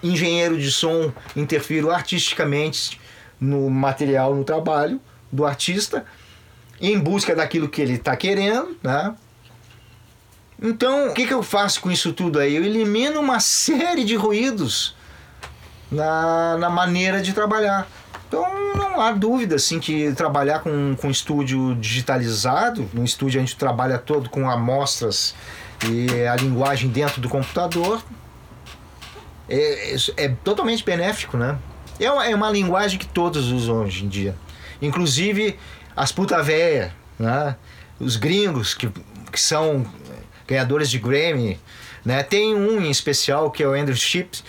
engenheiro 0.00 0.56
de 0.56 0.70
som, 0.70 1.12
interfiro 1.34 1.90
artisticamente 1.90 3.00
no 3.40 3.68
material, 3.68 4.32
no 4.32 4.44
trabalho 4.44 5.00
do 5.32 5.44
artista, 5.44 6.04
em 6.80 6.96
busca 6.96 7.34
daquilo 7.34 7.68
que 7.68 7.82
ele 7.82 7.94
está 7.94 8.16
querendo, 8.16 8.76
né? 8.80 9.12
Então, 10.62 11.08
o 11.08 11.12
que, 11.12 11.26
que 11.26 11.34
eu 11.34 11.42
faço 11.42 11.80
com 11.80 11.90
isso 11.90 12.12
tudo 12.12 12.38
aí? 12.38 12.54
Eu 12.54 12.64
elimino 12.64 13.18
uma 13.18 13.40
série 13.40 14.04
de 14.04 14.14
ruídos 14.14 14.94
na, 15.90 16.56
na 16.58 16.70
maneira 16.70 17.20
de 17.20 17.32
trabalhar. 17.32 17.88
Então 18.28 18.74
não 18.74 19.00
há 19.00 19.12
dúvida 19.12 19.56
assim 19.56 19.78
que 19.78 20.12
trabalhar 20.12 20.60
com, 20.60 20.96
com 20.96 21.10
estúdio 21.10 21.74
digitalizado, 21.76 22.88
no 22.92 23.04
estúdio 23.04 23.38
a 23.38 23.44
gente 23.44 23.56
trabalha 23.56 23.98
todo 23.98 24.28
com 24.28 24.50
amostras 24.50 25.34
e 25.88 26.26
a 26.26 26.34
linguagem 26.36 26.88
dentro 26.88 27.20
do 27.20 27.28
computador, 27.28 28.02
é, 29.48 29.94
é, 29.94 29.96
é 30.16 30.28
totalmente 30.42 30.84
benéfico, 30.84 31.36
né? 31.36 31.58
É 32.00 32.10
uma, 32.10 32.26
é 32.26 32.34
uma 32.34 32.50
linguagem 32.50 32.98
que 32.98 33.06
todos 33.06 33.50
usam 33.52 33.82
hoje 33.82 34.04
em 34.04 34.08
dia. 34.08 34.34
Inclusive 34.82 35.58
as 35.96 36.12
puta 36.12 36.42
véia, 36.42 36.92
né? 37.18 37.56
Os 37.98 38.16
gringos 38.16 38.74
que, 38.74 38.90
que 39.30 39.40
são 39.40 39.86
ganhadores 40.46 40.90
de 40.90 40.98
Grammy, 40.98 41.58
né? 42.04 42.22
Tem 42.22 42.54
um 42.54 42.80
em 42.80 42.90
especial 42.90 43.50
que 43.50 43.62
é 43.62 43.68
o 43.68 43.72
Andrew 43.72 43.96
Chips, 43.96 44.42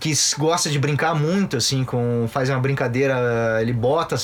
que 0.00 0.14
gosta 0.38 0.70
de 0.70 0.78
brincar 0.78 1.14
muito, 1.14 1.58
assim, 1.58 1.84
com. 1.84 2.26
faz 2.26 2.48
uma 2.48 2.58
brincadeira, 2.58 3.58
ele 3.60 3.74
bota 3.74 4.16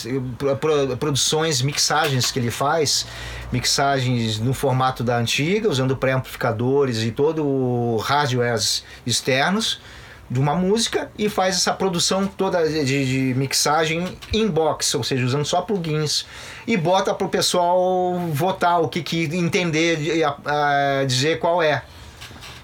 produções, 0.99 1.61
mixagens 1.61 2.33
que 2.33 2.39
ele 2.39 2.51
faz, 2.51 3.07
mixagens 3.53 4.39
no 4.39 4.55
formato 4.55 5.05
da 5.05 5.19
antiga, 5.19 5.69
usando 5.69 5.95
pré-amplificadores 5.95 7.03
e 7.03 7.11
todo 7.11 7.47
o 7.47 7.99
hardware 7.99 8.59
externos, 9.05 9.79
de 10.31 10.41
uma 10.41 10.55
música 10.55 11.11
e 11.19 11.29
faz 11.29 11.57
essa 11.57 11.75
produção 11.75 12.27
toda 12.27 12.67
de, 12.67 12.85
de 12.85 13.35
mixagem 13.39 14.17
em 14.33 14.49
box, 14.49 14.95
ou 14.95 15.05
seja, 15.05 15.25
usando 15.27 15.45
só 15.45 15.61
plugins 15.61 16.25
e 16.67 16.75
bota 16.75 17.13
para 17.15 17.27
o 17.27 17.31
pessoal 17.31 18.19
votar 18.33 18.81
o 18.81 18.89
que, 18.89 19.03
que 19.03 19.25
entender, 19.37 20.25
a, 20.25 21.01
a, 21.01 21.05
dizer 21.05 21.39
qual 21.39 21.63
é. 21.63 21.83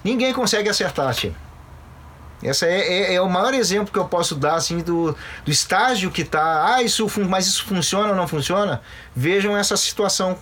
Ninguém 0.03 0.33
consegue 0.33 0.69
acertar, 0.69 1.15
tio. 1.15 1.42
Esse 2.43 2.67
é, 2.67 3.13
é, 3.13 3.15
é, 3.15 3.21
o 3.21 3.29
maior 3.29 3.55
exemplo 3.55 3.93
que 3.93 3.99
eu 3.99 4.05
posso 4.07 4.35
dar 4.35 4.55
assim 4.55 4.79
do, 4.79 5.17
do 5.45 5.51
estágio 5.51 6.11
que 6.11 6.25
tá. 6.25 6.75
Ah, 6.75 6.83
isso, 6.83 7.07
mas 7.29 7.47
isso 7.47 7.65
funciona 7.65 8.09
ou 8.09 8.17
não 8.17 8.27
funciona? 8.27 8.83
Vejam 9.15 9.57
essa 9.57 9.77
situação 9.77 10.37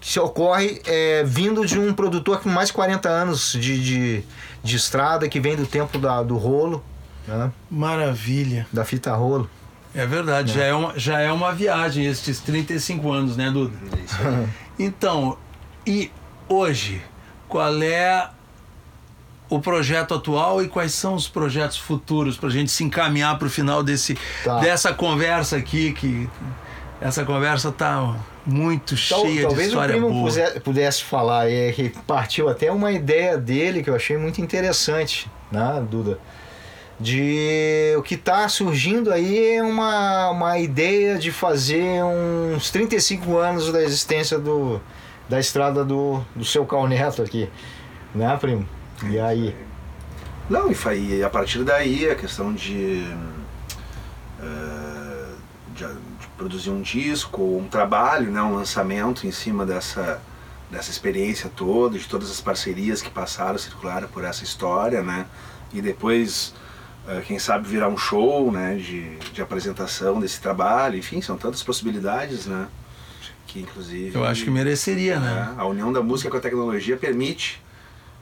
que 0.00 0.08
se 0.08 0.18
ocorre 0.18 0.80
é, 0.86 1.22
vindo 1.24 1.64
de 1.64 1.78
um 1.78 1.92
produtor 1.92 2.40
com 2.40 2.48
mais 2.48 2.68
de 2.68 2.74
40 2.74 3.08
anos 3.08 3.52
de, 3.52 3.82
de, 3.82 4.24
de 4.62 4.76
estrada, 4.76 5.28
que 5.28 5.38
vem 5.38 5.54
do 5.54 5.66
tempo 5.66 5.98
da, 5.98 6.22
do 6.22 6.36
rolo. 6.36 6.84
Né? 7.26 7.52
Maravilha. 7.70 8.66
Da 8.72 8.84
fita 8.84 9.14
rolo. 9.14 9.48
É 9.94 10.04
verdade, 10.04 10.52
é. 10.52 10.54
Já, 10.54 10.64
é 10.64 10.74
uma, 10.74 10.98
já 10.98 11.20
é 11.20 11.32
uma 11.32 11.52
viagem 11.52 12.06
esses 12.06 12.40
35 12.40 13.12
anos, 13.12 13.36
né, 13.36 13.50
Duda? 13.50 13.76
então, 14.78 15.38
e 15.86 16.10
hoje, 16.48 17.02
qual 17.48 17.82
é 17.82 18.30
o 19.48 19.58
projeto 19.60 20.14
atual 20.14 20.62
e 20.62 20.68
quais 20.68 20.92
são 20.92 21.14
os 21.14 21.26
projetos 21.26 21.78
futuros 21.78 22.36
para 22.36 22.48
a 22.48 22.52
gente 22.52 22.70
se 22.70 22.84
encaminhar 22.84 23.38
para 23.38 23.46
o 23.46 23.50
final 23.50 23.82
desse, 23.82 24.16
tá. 24.44 24.60
dessa 24.60 24.92
conversa 24.92 25.56
aqui 25.56 25.92
que 25.92 26.28
essa 27.00 27.24
conversa 27.24 27.70
tá 27.70 28.16
muito 28.44 28.96
cheia 28.96 29.42
Tal, 29.42 29.54
de 29.54 29.62
história 29.62 30.00
boa. 30.00 30.12
Talvez 30.12 30.36
o 30.36 30.42
primo 30.42 30.60
pudesse 30.60 31.04
falar, 31.04 31.50
é, 31.50 31.70
que 31.72 31.90
partiu 32.06 32.48
até 32.48 32.72
uma 32.72 32.92
ideia 32.92 33.38
dele 33.38 33.82
que 33.82 33.90
eu 33.90 33.94
achei 33.94 34.16
muito 34.16 34.40
interessante, 34.40 35.30
né, 35.50 35.84
Duda? 35.88 36.18
De 37.00 37.94
o 37.96 38.02
que 38.02 38.16
está 38.16 38.48
surgindo 38.48 39.12
aí 39.12 39.54
é 39.54 39.62
uma, 39.62 40.30
uma 40.30 40.58
ideia 40.58 41.16
de 41.16 41.30
fazer 41.30 42.02
uns 42.02 42.70
35 42.72 43.38
anos 43.38 43.70
da 43.70 43.80
existência 43.80 44.36
do, 44.36 44.80
da 45.28 45.38
estrada 45.38 45.84
do, 45.84 46.20
do 46.34 46.44
seu 46.44 46.66
Calneto 46.66 47.22
aqui, 47.22 47.48
né, 48.12 48.36
primo? 48.40 48.66
E 49.04 49.18
aí? 49.18 49.54
Não, 50.48 50.72
e 50.72 51.22
a 51.22 51.28
partir 51.28 51.62
daí 51.62 52.10
a 52.10 52.14
questão 52.14 52.54
de, 52.54 53.04
uh, 54.40 55.36
de, 55.74 55.86
produzir 56.38 56.70
um 56.70 56.80
disco, 56.80 57.42
um 57.42 57.68
trabalho, 57.68 58.30
né, 58.30 58.40
um 58.40 58.54
lançamento 58.54 59.26
em 59.26 59.30
cima 59.30 59.66
dessa, 59.66 60.22
dessa 60.70 60.90
experiência 60.90 61.50
toda, 61.54 61.98
de 61.98 62.08
todas 62.08 62.30
as 62.30 62.40
parcerias 62.40 63.02
que 63.02 63.10
passaram 63.10 63.56
a 63.56 63.58
circular 63.58 64.08
por 64.08 64.24
essa 64.24 64.42
história, 64.42 65.02
né? 65.02 65.26
E 65.70 65.82
depois, 65.82 66.54
uh, 67.06 67.20
quem 67.26 67.38
sabe, 67.38 67.68
virar 67.68 67.88
um 67.88 67.98
show 67.98 68.50
né, 68.50 68.76
de, 68.76 69.16
de 69.18 69.42
apresentação 69.42 70.18
desse 70.18 70.40
trabalho, 70.40 70.96
enfim, 70.96 71.20
são 71.20 71.36
tantas 71.36 71.62
possibilidades, 71.62 72.46
né? 72.46 72.68
Que 73.46 73.60
inclusive. 73.60 74.14
Eu 74.14 74.24
acho 74.24 74.44
que 74.44 74.50
mereceria, 74.50 75.20
né? 75.20 75.54
A 75.58 75.66
união 75.66 75.92
da 75.92 76.02
música 76.02 76.30
com 76.30 76.38
a 76.38 76.40
tecnologia 76.40 76.96
permite 76.96 77.62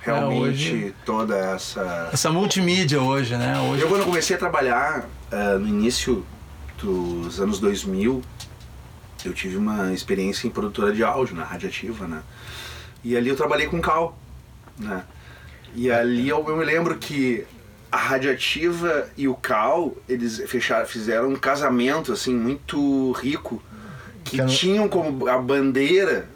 realmente 0.07 0.69
é, 0.69 0.73
hoje, 0.73 0.95
toda 1.05 1.37
essa. 1.37 2.11
Essa 2.13 2.31
multimídia 2.31 3.01
hoje, 3.01 3.37
né? 3.37 3.59
Hoje... 3.61 3.83
Eu, 3.83 3.89
quando 3.89 4.05
comecei 4.05 4.37
a 4.37 4.39
trabalhar 4.39 5.09
uh, 5.33 5.59
no 5.59 5.67
início 5.67 6.25
dos 6.79 7.41
anos 7.41 7.59
2000, 7.59 8.23
eu 9.25 9.33
tive 9.33 9.57
uma 9.57 9.93
experiência 9.93 10.47
em 10.47 10.51
produtora 10.51 10.93
de 10.93 11.03
áudio, 11.03 11.35
na 11.35 11.45
Radiativa, 11.45 12.07
né? 12.07 12.23
E 13.03 13.17
ali 13.17 13.29
eu 13.29 13.37
trabalhei 13.37 13.67
com 13.67 13.81
Cal, 13.81 14.17
né? 14.79 15.05
E 15.75 15.91
ali 15.91 16.29
eu, 16.29 16.45
eu 16.49 16.57
me 16.57 16.65
lembro 16.65 16.97
que 16.97 17.45
a 17.91 17.97
Radiativa 17.97 19.09
e 19.17 19.27
o 19.27 19.35
Cal, 19.35 19.97
eles 20.09 20.43
fecharam, 20.47 20.87
fizeram 20.87 21.29
um 21.31 21.37
casamento, 21.37 22.13
assim, 22.13 22.35
muito 22.35 23.13
rico, 23.13 23.63
que, 24.25 24.39
que 24.39 24.47
tinham 24.47 24.89
como 24.89 25.29
a 25.29 25.39
bandeira 25.39 26.29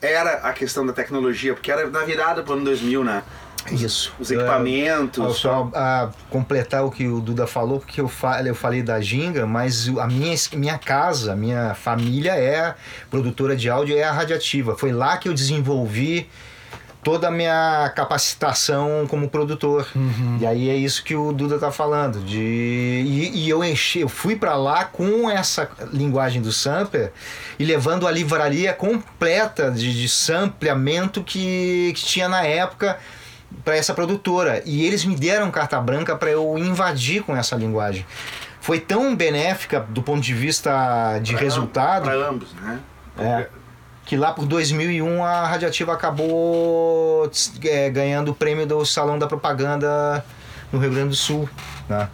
era 0.00 0.34
a 0.38 0.52
questão 0.52 0.86
da 0.86 0.92
tecnologia, 0.92 1.54
porque 1.54 1.70
era 1.70 1.88
na 1.88 2.04
virada 2.04 2.42
para 2.42 2.52
o 2.52 2.56
ano 2.56 2.64
2000, 2.64 3.04
né? 3.04 3.22
Isso. 3.72 4.12
Os 4.18 4.30
equipamentos. 4.30 5.22
Eu, 5.22 5.32
só 5.32 5.70
a 5.74 6.10
completar 6.30 6.84
o 6.84 6.90
que 6.90 7.06
o 7.06 7.20
Duda 7.20 7.46
falou, 7.46 7.80
porque 7.80 8.00
eu, 8.00 8.08
falei, 8.08 8.50
eu 8.50 8.54
falei 8.54 8.82
da 8.82 9.00
Ginga, 9.00 9.46
mas 9.46 9.88
a 9.98 10.06
minha, 10.06 10.34
minha 10.54 10.78
casa, 10.78 11.32
a 11.32 11.36
minha 11.36 11.74
família 11.74 12.32
é 12.32 12.74
produtora 13.10 13.56
de 13.56 13.68
áudio, 13.68 13.96
é 13.96 14.04
a 14.04 14.12
radiativa. 14.12 14.76
Foi 14.76 14.92
lá 14.92 15.16
que 15.16 15.28
eu 15.28 15.34
desenvolvi 15.34 16.28
toda 17.08 17.28
a 17.28 17.30
minha 17.30 17.90
capacitação 17.96 19.06
como 19.08 19.30
produtor. 19.30 19.88
Uhum. 19.96 20.36
E 20.42 20.46
aí 20.46 20.68
é 20.68 20.76
isso 20.76 21.02
que 21.02 21.16
o 21.16 21.32
Duda 21.32 21.58
tá 21.58 21.72
falando. 21.72 22.20
De, 22.20 22.36
e, 22.38 23.30
e 23.34 23.48
eu 23.48 23.64
enchi, 23.64 24.00
eu 24.00 24.10
fui 24.10 24.36
para 24.36 24.54
lá 24.56 24.84
com 24.84 25.30
essa 25.30 25.70
linguagem 25.90 26.42
do 26.42 26.52
sampler 26.52 27.10
e 27.58 27.64
levando 27.64 28.06
a 28.06 28.10
livraria 28.10 28.74
completa 28.74 29.70
de, 29.70 29.98
de 29.98 30.06
sampleamento 30.06 31.24
que, 31.24 31.94
que 31.96 32.04
tinha 32.04 32.28
na 32.28 32.42
época 32.42 32.98
para 33.64 33.74
essa 33.74 33.94
produtora. 33.94 34.62
E 34.66 34.84
eles 34.84 35.02
me 35.06 35.16
deram 35.16 35.50
carta 35.50 35.80
branca 35.80 36.14
para 36.14 36.28
eu 36.28 36.58
invadir 36.58 37.22
com 37.22 37.34
essa 37.34 37.56
linguagem. 37.56 38.04
Foi 38.60 38.78
tão 38.78 39.16
benéfica 39.16 39.80
do 39.80 40.02
ponto 40.02 40.20
de 40.20 40.34
vista 40.34 41.18
de 41.22 41.32
pra 41.32 41.40
resultado. 41.40 42.04
Para 42.04 42.28
ambos, 42.28 42.52
né? 42.52 42.78
É 43.18 43.57
que 44.08 44.16
lá 44.16 44.32
por 44.32 44.46
2001 44.46 45.22
a 45.22 45.46
Radiativa 45.46 45.92
acabou 45.92 47.30
é, 47.62 47.90
ganhando 47.90 48.30
o 48.30 48.34
prêmio 48.34 48.66
do 48.66 48.82
Salão 48.86 49.18
da 49.18 49.26
Propaganda 49.26 50.24
no 50.72 50.78
Rio 50.78 50.90
Grande 50.90 51.10
do 51.10 51.14
Sul. 51.14 51.46
Né? 51.86 52.08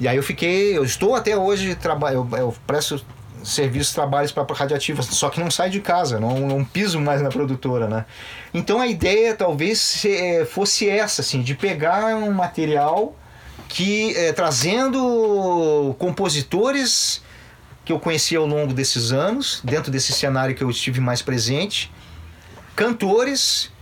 E 0.00 0.08
aí 0.08 0.16
eu 0.16 0.22
fiquei, 0.24 0.76
eu 0.76 0.82
estou 0.82 1.14
até 1.14 1.36
hoje, 1.36 1.76
trabalho, 1.76 2.28
eu, 2.32 2.38
eu 2.38 2.54
presto 2.66 3.00
serviços, 3.44 3.94
trabalhos 3.94 4.32
para 4.32 4.44
Radiativa, 4.52 5.00
só 5.00 5.30
que 5.30 5.38
não 5.38 5.48
sai 5.48 5.70
de 5.70 5.78
casa, 5.78 6.18
não, 6.18 6.40
não 6.40 6.64
piso 6.64 6.98
mais 6.98 7.22
na 7.22 7.28
produtora, 7.28 7.86
né? 7.86 8.04
Então 8.52 8.80
a 8.80 8.88
ideia 8.88 9.32
talvez 9.32 10.04
é, 10.04 10.44
fosse 10.44 10.90
essa, 10.90 11.22
assim, 11.22 11.40
de 11.40 11.54
pegar 11.54 12.16
um 12.16 12.32
material 12.32 13.14
que 13.68 14.12
é, 14.16 14.32
trazendo 14.32 15.94
compositores 16.00 17.22
que 17.88 17.92
eu 17.92 17.98
conheci 17.98 18.36
ao 18.36 18.44
longo 18.44 18.74
desses 18.74 19.12
anos, 19.12 19.62
dentro 19.64 19.90
desse 19.90 20.12
cenário 20.12 20.54
que 20.54 20.62
eu 20.62 20.68
estive 20.68 21.00
mais 21.00 21.22
presente, 21.22 21.90
cantores, 22.76 23.72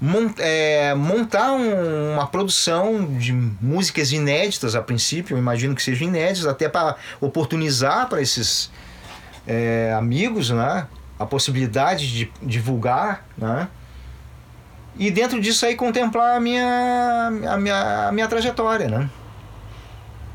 mont, 0.00 0.36
é, 0.38 0.94
montar 0.94 1.50
um, 1.50 2.12
uma 2.12 2.28
produção 2.28 3.18
de 3.18 3.32
músicas 3.32 4.12
inéditas 4.12 4.76
a 4.76 4.82
princípio, 4.82 5.34
eu 5.34 5.38
imagino 5.38 5.74
que 5.74 5.82
sejam 5.82 6.06
inéditas, 6.06 6.46
até 6.46 6.68
para 6.68 6.94
oportunizar 7.20 8.08
para 8.08 8.22
esses 8.22 8.70
é, 9.44 9.92
amigos 9.98 10.50
né, 10.50 10.86
a 11.18 11.26
possibilidade 11.26 12.06
de 12.12 12.32
divulgar. 12.40 13.26
Né, 13.36 13.66
e 14.96 15.10
dentro 15.10 15.40
disso 15.40 15.66
aí 15.66 15.74
contemplar 15.74 16.36
a 16.36 16.40
minha, 16.40 17.32
a 17.50 17.56
minha, 17.56 18.08
a 18.10 18.12
minha 18.12 18.28
trajetória. 18.28 18.86
Né? 18.86 19.10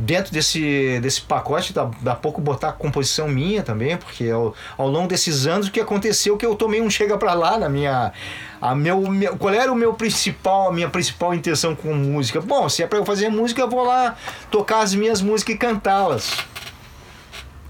Dentro 0.02 0.34
desse, 0.34 1.00
desse 1.00 1.22
pacote, 1.22 1.74
dá, 1.74 1.90
dá 2.02 2.16
pouco 2.16 2.42
botar 2.42 2.70
a 2.70 2.74
composição 2.74 3.28
minha 3.28 3.62
também, 3.62 3.96
porque 3.98 4.30
ao, 4.30 4.56
ao 4.78 4.88
longo 4.88 5.08
desses 5.08 5.46
anos 5.46 5.68
o 5.68 5.72
que 5.72 5.80
aconteceu 5.80 6.38
que 6.38 6.46
eu 6.46 6.56
tomei 6.56 6.82
um 6.82 6.90
chega 6.90 7.18
para 7.18 7.34
lá 7.34 7.58
na 7.58 7.70
minha. 7.70 8.12
A 8.60 8.76
meu, 8.76 9.02
meu, 9.10 9.38
qual 9.38 9.54
era 9.54 9.72
o 9.72 9.76
meu 9.76 9.94
principal, 9.94 10.70
a 10.70 10.74
minha 10.74 10.90
principal 10.90 11.34
intenção 11.34 11.76
com 11.76 11.94
música? 11.94 12.42
Bom, 12.42 12.68
se 12.68 12.84
é 12.84 12.88
para 12.88 13.00
eu 13.00 13.06
fazer 13.06 13.30
música, 13.30 13.62
eu 13.62 13.70
vou 13.70 13.84
lá 13.84 14.16
tocar 14.50 14.82
as 14.82 14.94
minhas 14.94 15.22
músicas 15.22 15.56
e 15.56 15.58
cantá-las. 15.58 16.32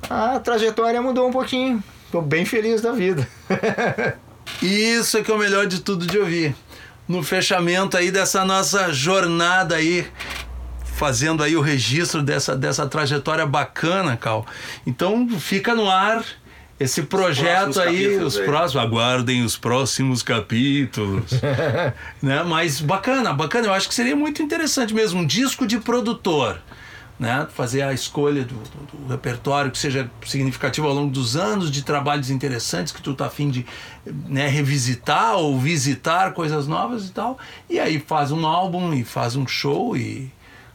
A 0.09 0.39
trajetória 0.39 1.01
mudou 1.01 1.27
um 1.27 1.31
pouquinho. 1.31 1.83
Tô 2.11 2.21
bem 2.21 2.45
feliz 2.45 2.81
da 2.81 2.91
vida. 2.91 3.27
Isso 4.61 5.17
é 5.17 5.23
que 5.23 5.31
é 5.31 5.33
o 5.33 5.37
melhor 5.37 5.65
de 5.65 5.79
tudo 5.79 6.05
de 6.05 6.17
ouvir. 6.17 6.55
No 7.07 7.23
fechamento 7.23 7.97
aí 7.97 8.11
dessa 8.11 8.43
nossa 8.45 8.91
jornada 8.91 9.75
aí 9.75 10.07
fazendo 11.01 11.41
aí 11.41 11.55
o 11.55 11.61
registro 11.61 12.21
dessa, 12.21 12.55
dessa 12.55 12.85
trajetória 12.85 13.43
bacana, 13.43 14.15
Cal. 14.15 14.45
Então 14.85 15.27
fica 15.39 15.73
no 15.73 15.89
ar 15.89 16.23
esse 16.79 17.01
projeto 17.01 17.79
aí, 17.81 18.17
os 18.17 18.37
aí. 18.37 18.45
próximos, 18.45 18.83
aguardem 18.85 19.43
os 19.43 19.57
próximos 19.57 20.21
capítulos. 20.21 21.31
né? 22.21 22.43
Mas 22.43 22.79
bacana, 22.79 23.33
bacana, 23.33 23.65
eu 23.65 23.73
acho 23.73 23.89
que 23.89 23.95
seria 23.95 24.15
muito 24.15 24.43
interessante 24.43 24.93
mesmo, 24.93 25.21
um 25.21 25.25
disco 25.25 25.65
de 25.65 25.79
produtor. 25.79 26.61
Né? 27.19 27.47
Fazer 27.51 27.81
a 27.81 27.93
escolha 27.93 28.43
do, 28.43 28.53
do, 28.53 28.97
do, 28.97 29.11
repertório 29.11 29.71
que 29.71 29.79
seja 29.79 30.07
significativo 30.23 30.85
ao 30.85 30.93
longo 30.93 31.11
dos 31.11 31.35
anos, 31.35 31.71
de 31.71 31.83
trabalhos 31.83 32.29
interessantes 32.29 32.93
que 32.93 33.01
tu 33.01 33.15
tá 33.15 33.25
afim 33.25 33.49
de 33.49 33.65
né, 34.05 34.47
revisitar 34.47 35.35
ou 35.35 35.59
visitar 35.59 36.33
coisas 36.33 36.67
novas 36.67 37.07
e 37.07 37.11
tal. 37.11 37.39
E 37.67 37.79
aí 37.79 37.99
faz 37.99 38.31
um 38.31 38.45
álbum 38.45 38.93
e 38.93 39.03
faz 39.03 39.35
um 39.35 39.47
show 39.47 39.97
e 39.97 40.31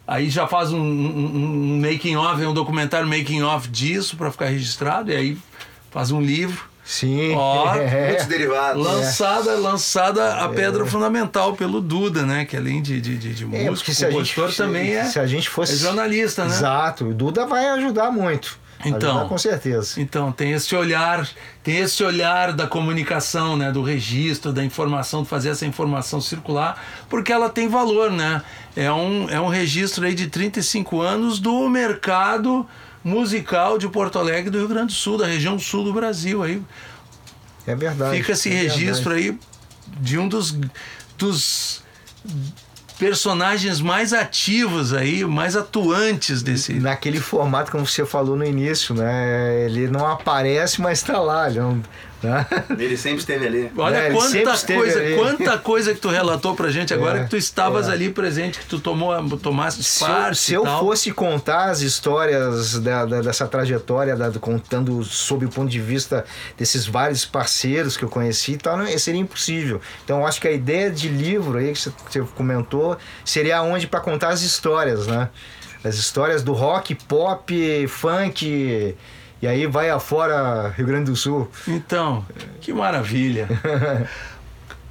Aí 0.06 0.30
já 0.30 0.46
faz 0.46 0.72
um, 0.72 0.80
um, 0.80 1.72
um 1.72 1.80
making 1.80 2.16
of, 2.16 2.44
um 2.44 2.54
documentário 2.54 3.08
making 3.08 3.42
of 3.42 3.68
disso 3.68 4.16
para 4.16 4.30
ficar 4.30 4.46
registrado, 4.46 5.10
e 5.10 5.16
aí 5.16 5.38
faz 5.90 6.12
um 6.12 6.20
livro. 6.20 6.64
Sim. 6.86 7.34
Ó, 7.34 7.74
é. 7.74 8.10
muitos 8.10 8.26
derivados. 8.26 8.86
Lançada, 8.86 9.50
é. 9.50 9.56
lançada 9.56 10.36
a 10.36 10.48
pedra 10.48 10.84
é. 10.84 10.86
fundamental 10.86 11.54
pelo 11.56 11.80
Duda, 11.80 12.24
né? 12.24 12.44
Que 12.44 12.56
além 12.56 12.80
de, 12.80 13.00
de, 13.00 13.18
de, 13.18 13.34
de 13.34 13.44
é, 13.56 13.68
músico, 13.68 13.90
compositor 13.92 14.46
gente, 14.46 14.56
também 14.56 14.94
é, 14.94 15.04
se 15.04 15.18
a 15.18 15.26
gente 15.26 15.48
fosse, 15.48 15.72
é 15.72 15.76
jornalista, 15.76 16.44
né? 16.44 16.54
Exato. 16.54 17.06
O 17.08 17.12
Duda 17.12 17.44
vai 17.44 17.68
ajudar 17.70 18.12
muito. 18.12 18.56
Então, 18.84 19.10
ajudar 19.10 19.28
com 19.28 19.36
certeza. 19.36 20.00
Então, 20.00 20.30
tem 20.30 20.52
esse 20.52 20.76
olhar, 20.76 21.28
tem 21.64 21.78
esse 21.78 22.04
olhar 22.04 22.52
da 22.52 22.68
comunicação, 22.68 23.56
né? 23.56 23.72
Do 23.72 23.82
registro, 23.82 24.52
da 24.52 24.64
informação, 24.64 25.24
de 25.24 25.28
fazer 25.28 25.48
essa 25.48 25.66
informação 25.66 26.20
circular, 26.20 26.80
porque 27.08 27.32
ela 27.32 27.48
tem 27.48 27.66
valor, 27.66 28.12
né? 28.12 28.42
É 28.76 28.92
um, 28.92 29.28
é 29.28 29.40
um 29.40 29.48
registro 29.48 30.06
aí 30.06 30.14
de 30.14 30.28
35 30.28 31.00
anos 31.00 31.40
do 31.40 31.68
mercado 31.68 32.64
musical 33.06 33.78
de 33.78 33.88
Porto 33.88 34.18
Alegre 34.18 34.50
do 34.50 34.58
Rio 34.58 34.66
Grande 34.66 34.88
do 34.88 34.92
Sul, 34.92 35.16
da 35.16 35.26
região 35.26 35.56
sul 35.60 35.84
do 35.84 35.92
Brasil. 35.92 36.42
Aí 36.42 36.60
é 37.64 37.76
verdade. 37.76 38.16
Fica 38.16 38.32
esse 38.32 38.50
é 38.50 38.62
registro 38.62 39.14
verdade. 39.14 39.38
aí 39.86 40.00
de 40.00 40.18
um 40.18 40.28
dos, 40.28 40.58
dos 41.16 41.84
personagens 42.98 43.80
mais 43.80 44.12
ativos 44.12 44.92
aí, 44.92 45.24
mais 45.24 45.54
atuantes 45.54 46.42
desse. 46.42 46.74
Naquele 46.74 47.20
formato, 47.20 47.70
como 47.70 47.86
você 47.86 48.04
falou 48.04 48.34
no 48.34 48.44
início, 48.44 48.92
né? 48.92 49.66
Ele 49.66 49.86
não 49.86 50.04
aparece, 50.04 50.80
mas 50.80 50.98
está 50.98 51.20
lá. 51.20 51.48
Ele 51.48 51.60
não, 51.60 51.80
Tá? 51.80 51.88
Ele 52.78 52.96
sempre 52.96 53.18
esteve 53.18 53.46
ali. 53.46 53.72
Olha 53.76 53.96
é, 53.96 54.10
quanta 54.10 54.58
coisa, 54.74 54.98
ali. 54.98 55.14
quanta 55.16 55.58
coisa 55.58 55.94
que 55.94 56.00
tu 56.00 56.08
relatou 56.08 56.54
pra 56.54 56.70
gente 56.70 56.92
agora 56.94 57.20
é, 57.20 57.24
que 57.24 57.30
tu 57.30 57.36
estavas 57.36 57.88
é. 57.88 57.92
ali 57.92 58.10
presente, 58.10 58.58
que 58.58 58.66
tu 58.66 58.78
tomou, 58.78 59.14
tomaste 59.38 59.82
se 59.82 60.00
parte. 60.00 60.38
se 60.38 60.54
eu 60.54 60.64
fosse 60.78 61.12
contar 61.12 61.70
as 61.70 61.80
histórias 61.80 62.78
da, 62.80 63.04
da, 63.04 63.20
dessa 63.20 63.46
trajetória, 63.46 64.16
da, 64.16 64.30
contando 64.38 65.02
sob 65.04 65.44
o 65.44 65.48
ponto 65.48 65.70
de 65.70 65.80
vista 65.80 66.24
desses 66.56 66.86
vários 66.86 67.24
parceiros 67.24 67.96
que 67.96 68.04
eu 68.04 68.08
conheci 68.08 68.52
e 68.52 68.56
tal, 68.56 68.76
não, 68.76 68.86
seria 68.98 69.20
impossível. 69.20 69.80
Então 70.04 70.20
eu 70.20 70.26
acho 70.26 70.40
que 70.40 70.48
a 70.48 70.52
ideia 70.52 70.90
de 70.90 71.08
livro 71.08 71.58
aí 71.58 71.72
que 71.72 71.78
você 71.78 72.20
comentou 72.34 72.96
seria 73.24 73.62
onde 73.62 73.86
para 73.86 74.00
contar 74.00 74.30
as 74.30 74.42
histórias, 74.42 75.06
né? 75.06 75.28
As 75.84 75.94
histórias 75.96 76.42
do 76.42 76.52
rock, 76.52 76.94
pop, 76.94 77.86
funk 77.86 78.96
e 79.40 79.46
aí 79.46 79.66
vai 79.66 79.90
afora 79.90 80.68
Rio 80.76 80.86
Grande 80.86 81.10
do 81.10 81.16
Sul. 81.16 81.50
Então, 81.66 82.24
que 82.60 82.72
maravilha. 82.72 83.48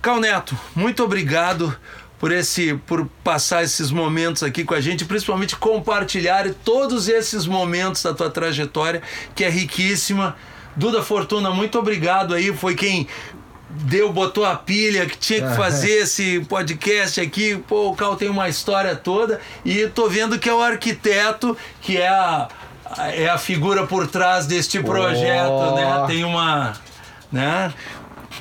Cal 0.02 0.20
Neto, 0.20 0.58
muito 0.76 1.04
obrigado 1.04 1.76
por 2.20 2.32
esse 2.32 2.76
por 2.86 3.08
passar 3.24 3.64
esses 3.64 3.92
momentos 3.92 4.44
aqui 4.44 4.64
com 4.64 4.74
a 4.74 4.82
gente, 4.82 5.04
principalmente 5.06 5.56
compartilhar 5.56 6.48
todos 6.64 7.08
esses 7.08 7.46
momentos 7.46 8.04
da 8.04 8.14
tua 8.14 8.30
trajetória, 8.30 9.02
que 9.34 9.44
é 9.44 9.50
riquíssima. 9.50 10.36
Duda 10.76 11.02
Fortuna, 11.02 11.52
muito 11.52 11.80
obrigado 11.80 12.34
aí, 12.34 12.56
foi 12.56 12.76
quem 12.76 13.08
deu, 13.70 14.12
botou 14.12 14.46
a 14.46 14.56
pilha 14.56 15.06
que 15.06 15.18
tinha 15.18 15.48
que 15.48 15.56
fazer 15.56 16.04
esse 16.04 16.42
podcast 16.42 17.20
aqui. 17.20 17.58
Pô, 17.68 17.90
o 17.90 17.96
Cal 17.96 18.16
tem 18.16 18.30
uma 18.30 18.48
história 18.48 18.96
toda 18.96 19.40
e 19.64 19.88
tô 19.88 20.08
vendo 20.08 20.38
que 20.38 20.50
é 20.50 20.54
o 20.54 20.62
arquiteto, 20.62 21.58
que 21.82 21.98
é 21.98 22.08
a 22.08 22.48
é 23.14 23.30
a 23.30 23.38
figura 23.38 23.86
por 23.88 24.08
trás 24.08 24.46
deste 24.46 24.82
projeto, 24.82 25.52
oh. 25.52 25.76
né? 25.76 26.06
Tem 26.08 26.24
uma, 26.24 26.74
né? 27.32 27.74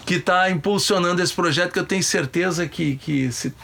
Que 0.05 0.15
está 0.15 0.51
impulsionando 0.51 1.23
esse 1.23 1.33
projeto 1.33 1.73
que 1.73 1.79
eu 1.79 1.87
tenho 1.87 2.03
certeza 2.03 2.67
que, 2.67 2.97
que 2.97 3.33
se 3.33 3.55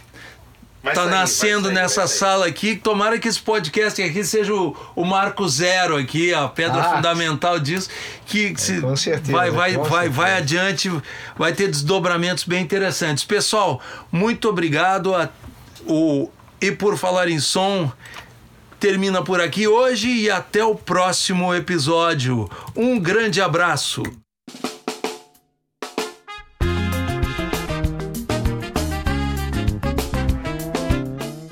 Vai 0.83 0.95
tá 0.95 1.03
sair, 1.03 1.11
nascendo 1.11 1.64
sair, 1.66 1.75
nessa 1.75 2.07
sala 2.07 2.47
aqui. 2.47 2.75
Tomara 2.75 3.19
que 3.19 3.29
esse 3.29 3.40
podcast 3.40 4.03
aqui 4.03 4.25
seja 4.25 4.55
o, 4.55 4.75
o 4.97 5.05
marco 5.05 5.47
zero 5.47 5.97
aqui, 5.97 6.33
a 6.33 6.49
pedra 6.49 6.81
ah, 6.81 6.97
fundamental 6.97 7.59
disso, 7.59 7.90
que 8.25 8.55
se 8.57 8.81
com 8.81 8.97
certeza, 8.97 9.33
vai, 9.33 9.51
vai, 9.51 9.75
com 9.75 9.83
vai, 9.83 9.90
certeza. 9.90 10.11
vai 10.14 10.37
adiante, 10.37 11.03
vai 11.37 11.53
ter 11.53 11.69
desdobramentos 11.69 12.45
bem 12.45 12.62
interessantes. 12.62 13.25
Pessoal, 13.25 13.81
muito 14.11 14.49
obrigado. 14.49 15.14
A, 15.14 15.29
o, 15.87 16.31
e 16.61 16.73
por 16.73 16.97
falar 16.97 17.29
em 17.29 17.40
som, 17.40 17.93
termina 18.81 19.23
por 19.23 19.43
aqui 19.43 19.69
hoje 19.69 20.09
e 20.09 20.31
até 20.31 20.64
o 20.64 20.75
próximo 20.75 21.55
episódio. 21.55 22.49
Um 22.75 22.99
grande 22.99 23.43
abraço! 23.43 24.03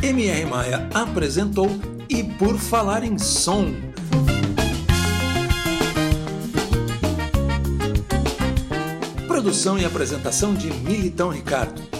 MR 0.03 0.47
Maia 0.47 0.89
apresentou 0.95 1.69
E 2.09 2.25
Por 2.25 2.57
Falar 2.57 3.05
em 3.05 3.19
Som. 3.19 3.75
Produção 9.27 9.79
e 9.79 9.85
apresentação 9.85 10.55
de 10.55 10.73
Militão 10.73 11.29
Ricardo. 11.29 11.98